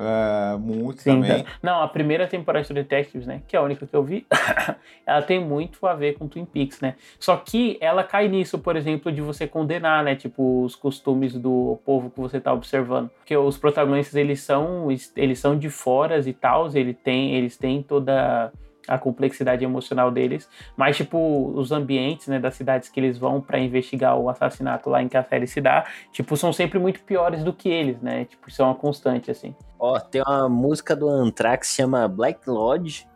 [0.00, 1.42] É, muito Sim, também.
[1.42, 1.50] tá.
[1.60, 3.42] Não, a primeira temporada de Detectives, né?
[3.48, 4.24] Que é a única que eu vi,
[5.04, 6.94] ela tem muito a ver com Twin Peaks, né?
[7.18, 10.14] Só que ela cai nisso, por exemplo, de você condenar, né?
[10.14, 13.10] Tipo, os costumes do povo que você tá observando.
[13.10, 14.86] Porque os protagonistas, eles são,
[15.16, 18.52] eles são de fora e tal, ele tem, eles têm toda
[18.86, 23.58] a complexidade emocional deles, mas tipo os ambientes, né, das cidades que eles vão pra
[23.58, 27.44] investigar o assassinato lá em que a série se dá, tipo são sempre muito piores
[27.44, 28.24] do que eles, né?
[28.24, 29.54] Tipo isso é uma constante assim.
[29.78, 33.06] Ó, tem uma música do Anthrax que chama Black Lodge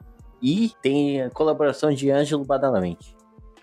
[0.40, 3.14] e tem a colaboração de Ângelo Badalamente.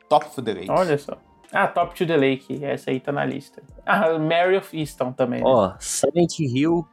[0.08, 0.72] Top of the Lake.
[0.72, 1.18] Olha só.
[1.52, 3.62] Ah, Top to the Lake, essa aí tá na lista.
[3.86, 5.39] Ah, Mary of Easton também.
[5.39, 5.45] né?
[5.47, 6.86] Ó, Silent Hill,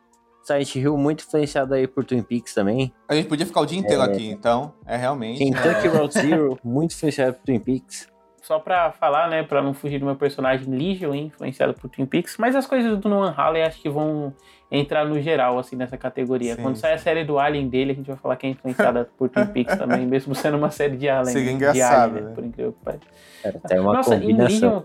[0.43, 2.93] Silent Hill muito influenciado aí por Twin Peaks também.
[3.09, 4.05] A gente podia ficar o dia inteiro É.
[4.07, 4.73] aqui, então.
[4.87, 5.39] É realmente.
[5.39, 5.91] Kentucky é...
[5.91, 8.09] Route Zero, muito influenciado por Twin Peaks.
[8.43, 12.07] só pra falar, né, pra não fugir do meu personagem Legion, hein, influenciado por Twin
[12.07, 14.33] Peaks, mas as coisas do Nolan Halley acho que vão
[14.71, 16.55] entrar no geral, assim, nessa categoria.
[16.55, 16.83] Sim, Quando sim.
[16.83, 19.47] sai a série do Alien dele, a gente vai falar que é influenciada por Twin
[19.47, 21.33] Peaks também, mesmo sendo uma série de Alien.
[21.33, 22.35] Seria de engraçado, Alien, né?
[22.35, 23.81] Por incrível que pareça.
[23.81, 24.37] Uma Nossa, em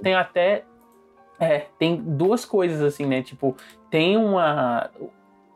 [0.02, 0.64] tem até.
[1.40, 3.24] É, tem duas coisas assim, né?
[3.24, 3.56] Tipo,
[3.90, 4.90] tem uma.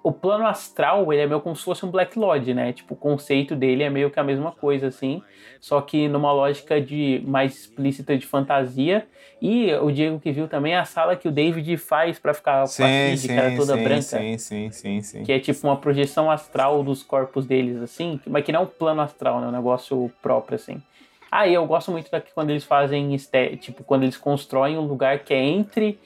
[0.07, 2.71] O plano astral, ele é meio como se fosse um Black Lodge, né?
[2.71, 5.23] Tipo, o conceito dele é meio que a mesma coisa, assim.
[5.59, 9.07] Só que numa lógica de mais explícita de fantasia.
[9.41, 12.63] E o Diego que viu também a sala que o David faz pra ficar com
[12.63, 14.01] a Cid, que era sim, toda sim, branca.
[14.01, 15.23] sim, sim, sim, sim.
[15.23, 18.19] Que é tipo uma projeção astral dos corpos deles, assim.
[18.27, 19.47] Mas que não é um plano astral, né?
[19.47, 20.79] Um negócio próprio, assim.
[21.31, 24.85] Ah, e eu gosto muito daqui quando eles fazem, este- tipo, quando eles constroem um
[24.85, 25.97] lugar que é entre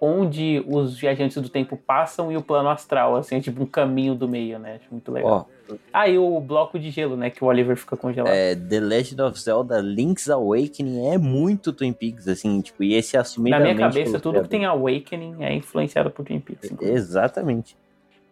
[0.00, 4.14] onde os viajantes do tempo passam e o plano astral, assim, é tipo um caminho
[4.14, 4.76] do meio, né?
[4.80, 5.48] Acho muito legal.
[5.70, 7.30] Ó, Ah, e o bloco de gelo, né?
[7.30, 8.32] Que o Oliver fica congelado.
[8.32, 13.14] é, The Legend of Zelda Link's Awakening é muito Twin Peaks, assim, tipo, e esse
[13.14, 13.74] Na assumidamente...
[13.76, 14.64] minha cabeça, tudo que tem.
[14.64, 16.70] Awakening é influenciado por Twin Peaks.
[16.70, 16.96] inclusive.
[16.98, 17.76] Exatamente.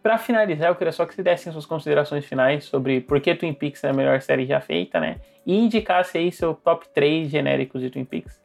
[0.03, 3.53] Pra finalizar, eu queria só que você dessem suas considerações finais sobre por que Twin
[3.53, 5.17] Peaks é a melhor série já feita, né?
[5.45, 8.39] E indicasse aí seu top 3 genéricos de Twin Peaks.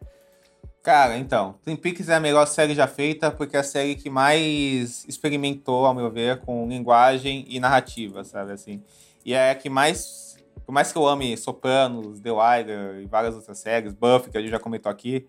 [0.84, 4.10] Cara, então, Twin Peaks é a melhor série já feita porque é a série que
[4.10, 8.82] mais experimentou, ao meu ver, com linguagem e narrativa, sabe, assim.
[9.24, 13.34] E é a que mais, por mais que eu ame Sopranos, The Wire e várias
[13.34, 15.26] outras séries, Buffy, que a gente já comentou aqui,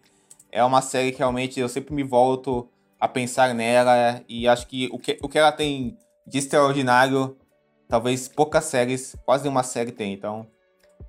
[0.51, 2.67] é uma série que realmente eu sempre me volto
[2.99, 5.97] a pensar nela e acho que o que, o que ela tem
[6.27, 7.37] de extraordinário,
[7.87, 10.45] talvez poucas séries, quase nenhuma série tem, então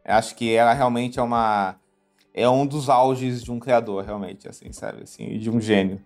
[0.05, 1.81] acho que ela realmente é uma
[2.37, 5.05] é um dos auges de um criador, realmente, assim, sabe?
[5.05, 6.01] Assim, de um gênio.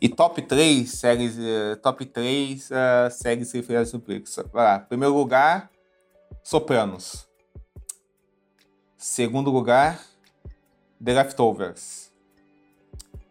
[0.00, 4.36] E top 3 séries, eh, top 3 eh, séries referidas ao Netflix.
[4.50, 4.78] Vai lá.
[4.80, 5.70] Primeiro lugar,
[6.42, 7.28] Sopranos.
[8.96, 10.00] Segundo lugar,
[11.04, 12.10] The Leftovers.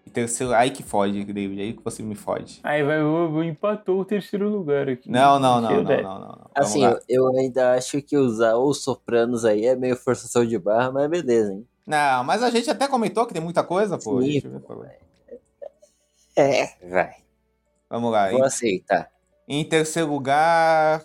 [0.06, 2.60] E terceiro, aí que fode, David, aí que você me fode.
[2.64, 5.10] Aí vai, o empatou o terceiro lugar aqui.
[5.10, 6.20] Não, não, não, não, não, não.
[6.20, 6.52] não.
[6.54, 10.92] Assim, eu, eu ainda acho que usar os sopranos aí é meio forçação de barra,
[10.92, 11.68] mas beleza, hein?
[11.92, 14.22] Não, mas a gente até comentou que tem muita coisa, pô.
[14.22, 14.90] Sim, Deixa eu ver, por favor.
[16.38, 17.16] É, vai.
[17.90, 18.32] Vamos lá.
[18.32, 19.12] Vou aceitar.
[19.46, 21.04] Em terceiro lugar,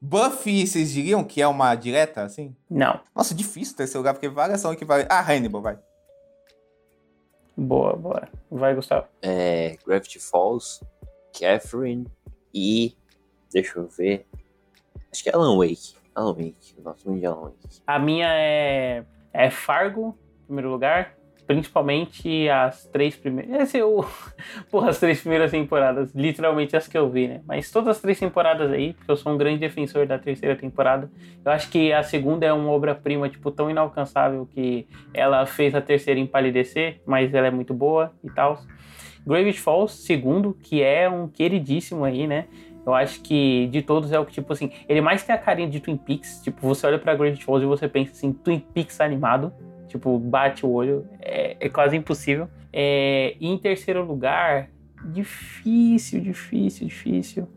[0.00, 2.56] Buffy, vocês diriam que é uma direta, assim?
[2.70, 2.98] Não.
[3.14, 5.10] Nossa, difícil terceiro lugar, porque várias são equivalentes.
[5.10, 5.78] Ah, Hannibal, vai.
[7.54, 8.30] Boa, bora.
[8.50, 9.06] Vai, Gustavo.
[9.20, 10.80] É, Gravity Falls,
[11.38, 12.06] Catherine
[12.54, 12.96] e.
[13.52, 14.26] Deixa eu ver.
[15.12, 15.94] Acho que é Alan Wake.
[16.14, 16.74] Alan Wake.
[16.78, 17.82] Eu gosto muito de Alan Wake.
[17.86, 21.14] A minha é, é Fargo, em primeiro lugar.
[21.46, 23.62] Principalmente as três primeiras.
[23.62, 24.04] Esse é o.
[24.70, 26.14] Porra, as três primeiras temporadas.
[26.14, 27.40] Literalmente as que eu vi, né?
[27.44, 31.10] Mas todas as três temporadas aí, porque eu sou um grande defensor da terceira temporada.
[31.44, 35.80] Eu acho que a segunda é uma obra-prima, tipo, tão inalcançável que ela fez a
[35.80, 38.62] terceira empalidecer, mas ela é muito boa e tal.
[39.26, 42.46] Gravity Falls, segundo, que é um queridíssimo aí, né?
[42.90, 45.68] Eu acho que de todos é o que, tipo assim, ele mais tem a carinha
[45.68, 46.40] de Twin Peaks.
[46.42, 49.52] Tipo, você olha pra Gravity Falls e você pensa assim, Twin Peaks animado.
[49.88, 52.48] Tipo, bate o olho, é, é quase impossível.
[52.72, 54.68] É, e em terceiro lugar,
[55.04, 57.48] difícil, difícil, difícil.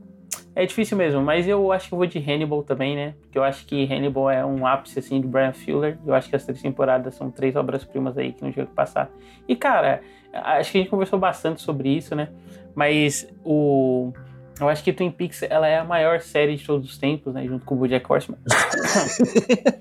[0.56, 3.16] É difícil mesmo, mas eu acho que eu vou de Hannibal também, né?
[3.22, 5.98] Porque eu acho que Hannibal é um ápice, assim, de Brian Fuller.
[6.06, 9.10] Eu acho que as três temporadas são três obras-primas aí que não tinha que passar.
[9.48, 12.30] E, cara, acho que a gente conversou bastante sobre isso, né?
[12.76, 14.14] Mas o...
[14.60, 17.46] Eu acho que Twin Peaks, ela é a maior série de todos os tempos, né?
[17.46, 18.38] Junto com o BoJack Horseman.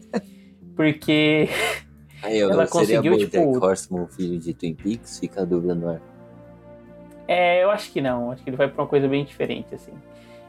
[0.74, 1.48] Porque...
[2.22, 5.18] Aí eu Ela seria conseguiu, Bojack tipo- Horseman, filho de Twin Peaks?
[5.18, 6.00] Fica a dúvida no ar.
[7.26, 8.30] É, eu acho que não.
[8.30, 9.92] Acho que ele vai pra uma coisa bem diferente, assim.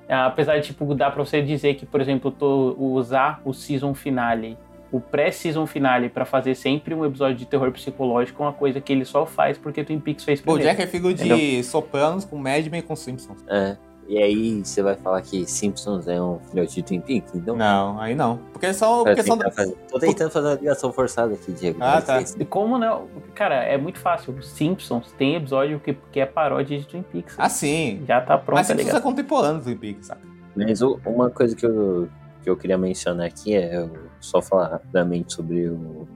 [0.08, 3.54] Ah, Apesar de, tipo, dar pra você dizer que, por exemplo, eu tô usar o
[3.54, 4.58] season finale,
[4.92, 8.94] o pré-season finale, pra fazer sempre um episódio de terror psicológico, é uma coisa que
[8.94, 10.70] ele só faz porque Twin Peaks fez primeiro.
[10.70, 11.64] Jack é filho de?
[11.64, 13.44] Sopranos com Mad Men e com Simpsons.
[13.48, 13.78] É.
[14.08, 17.34] E aí você vai falar que Simpsons é um filhote de Twin Peaks?
[17.36, 18.38] Então, Não, aí não.
[18.52, 19.04] Porque são.
[19.04, 21.78] Pra Porque são tentar fazer- Tô tentando fazer uma ligação forçada aqui, Diego.
[21.82, 22.20] Ah, tá.
[22.20, 22.26] é.
[22.38, 23.08] E como não?
[23.34, 24.42] Cara, é muito fácil.
[24.44, 27.36] Simpsons tem episódio que, que é paródia de Twin Peaks.
[27.38, 28.04] Ah, sim.
[28.06, 30.22] Já tá pronto, Mas tá Simpsons é contemporâneo do Twin Peaks, saca?
[30.56, 32.10] Mas o- uma coisa que eu,
[32.44, 33.90] que eu queria mencionar aqui é eu
[34.20, 36.08] só falar rapidamente sobre o,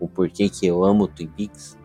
[0.00, 1.78] o porquê que eu amo Twin Peaks.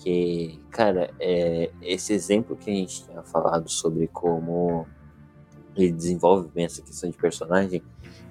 [0.00, 4.86] Que, cara, é, esse exemplo que a gente tinha falado sobre como
[5.76, 7.82] ele desenvolve bem essa questão de personagem,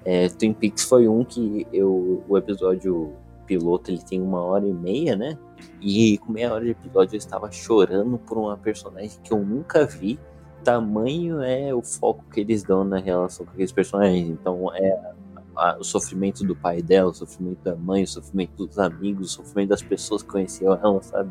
[0.04, 3.12] é, Twin Peaks foi um que eu, o episódio
[3.46, 5.38] piloto ele tem uma hora e meia, né?
[5.80, 9.86] E com meia hora de episódio eu estava chorando por uma personagem que eu nunca
[9.86, 10.18] vi
[10.62, 14.28] tamanho é o foco que eles dão na relação com aqueles personagens.
[14.28, 15.12] Então é
[15.60, 19.34] a, o sofrimento do pai dela, o sofrimento da mãe, o sofrimento dos amigos, o
[19.36, 21.30] sofrimento das pessoas que conheciam ela, sabe?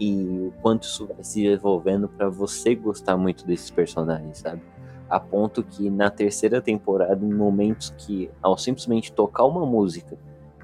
[0.00, 4.62] E o quanto isso vai se desenvolvendo para você gostar muito desses personagens, sabe?
[5.08, 10.16] A ponto que na terceira temporada, em momentos que, ao simplesmente tocar uma música,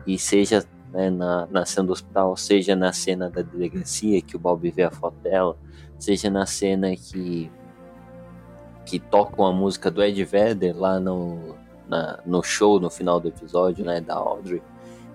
[0.06, 4.38] e seja né, na, na cena do hospital, seja na cena da delegacia, que o
[4.38, 5.54] Bob vê a foto dela,
[5.98, 7.50] seja na cena que
[8.86, 11.54] que tocam a música do Ed Vedder lá no,
[11.88, 14.62] na, no show, no final do episódio, né, da Audrey,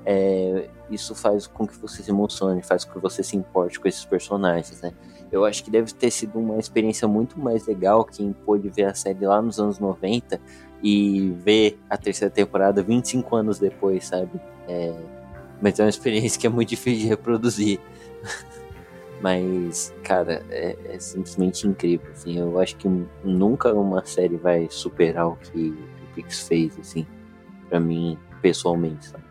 [0.06, 3.88] é, isso faz com que você se emocione, faz com que você se importe com
[3.88, 4.94] esses personagens, né.
[5.32, 8.94] Eu acho que deve ter sido uma experiência muito mais legal quem pôde ver a
[8.94, 10.40] série lá nos anos 90
[10.84, 14.40] e ver a terceira temporada 25 anos depois, sabe?
[14.68, 14.94] É,
[15.60, 17.80] mas é uma experiência que é muito difícil de reproduzir.
[19.22, 22.12] Mas, cara, é, é, simplesmente incrível.
[22.12, 22.90] Assim, eu acho que
[23.24, 25.74] nunca uma série vai superar o que
[26.16, 27.06] Pix fez, assim,
[27.70, 29.24] para mim, pessoalmente, sabe?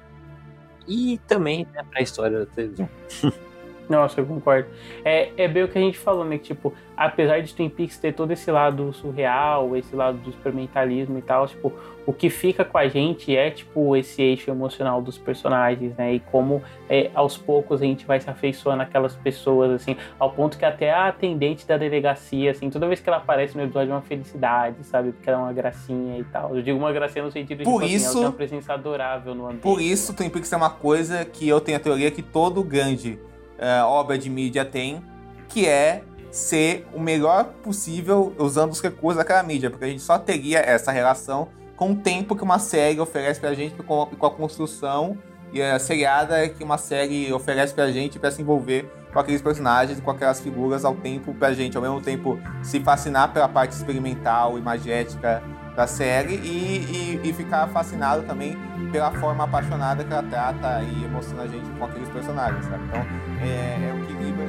[0.87, 2.89] E também né, pra história da televisão.
[3.93, 4.69] Nossa, eu concordo.
[5.05, 6.39] É, é bem o que a gente falou, né?
[6.39, 11.19] Que, tipo, apesar de Twin Peaks ter todo esse lado surreal, esse lado do experimentalismo
[11.19, 11.71] e tal, tipo,
[12.07, 16.15] o que fica com a gente é, tipo, esse eixo emocional dos personagens, né?
[16.15, 20.57] E como é, aos poucos a gente vai se afeiçoando aquelas pessoas, assim, ao ponto
[20.57, 23.95] que até a atendente da delegacia, assim, toda vez que ela aparece no episódio é
[23.95, 25.13] uma felicidade, sabe?
[25.13, 26.57] Porque ela é uma gracinha e tal.
[26.57, 28.73] Eu digo uma gracinha no sentido de, por tipo, isso, assim, ela tem uma presença
[28.73, 29.63] adorável no ambiente.
[29.63, 33.19] Por isso, Twin Peaks é uma coisa que eu tenho a teoria que todo grande
[33.63, 35.03] uh, obra de mídia tem,
[35.49, 40.19] que é ser o melhor possível usando os recursos daquela mídia, porque a gente só
[40.19, 44.31] teria essa relação com o tempo que uma série oferece pra gente, com, com a
[44.31, 45.19] construção
[45.53, 50.01] e a seriada que uma série oferece pra gente para se envolver com aqueles personagens,
[50.01, 54.59] com aquelas figuras ao tempo pra gente, ao mesmo tempo se fascinar pela parte experimental,
[54.59, 55.43] imagética
[55.75, 58.57] da série e, e, e, ficar fascinado também
[58.91, 62.85] pela forma apaixonada que ela trata e emociona a gente com aqueles personagens, sabe?
[62.85, 63.01] Então,
[63.41, 64.45] é, é o equilíbrio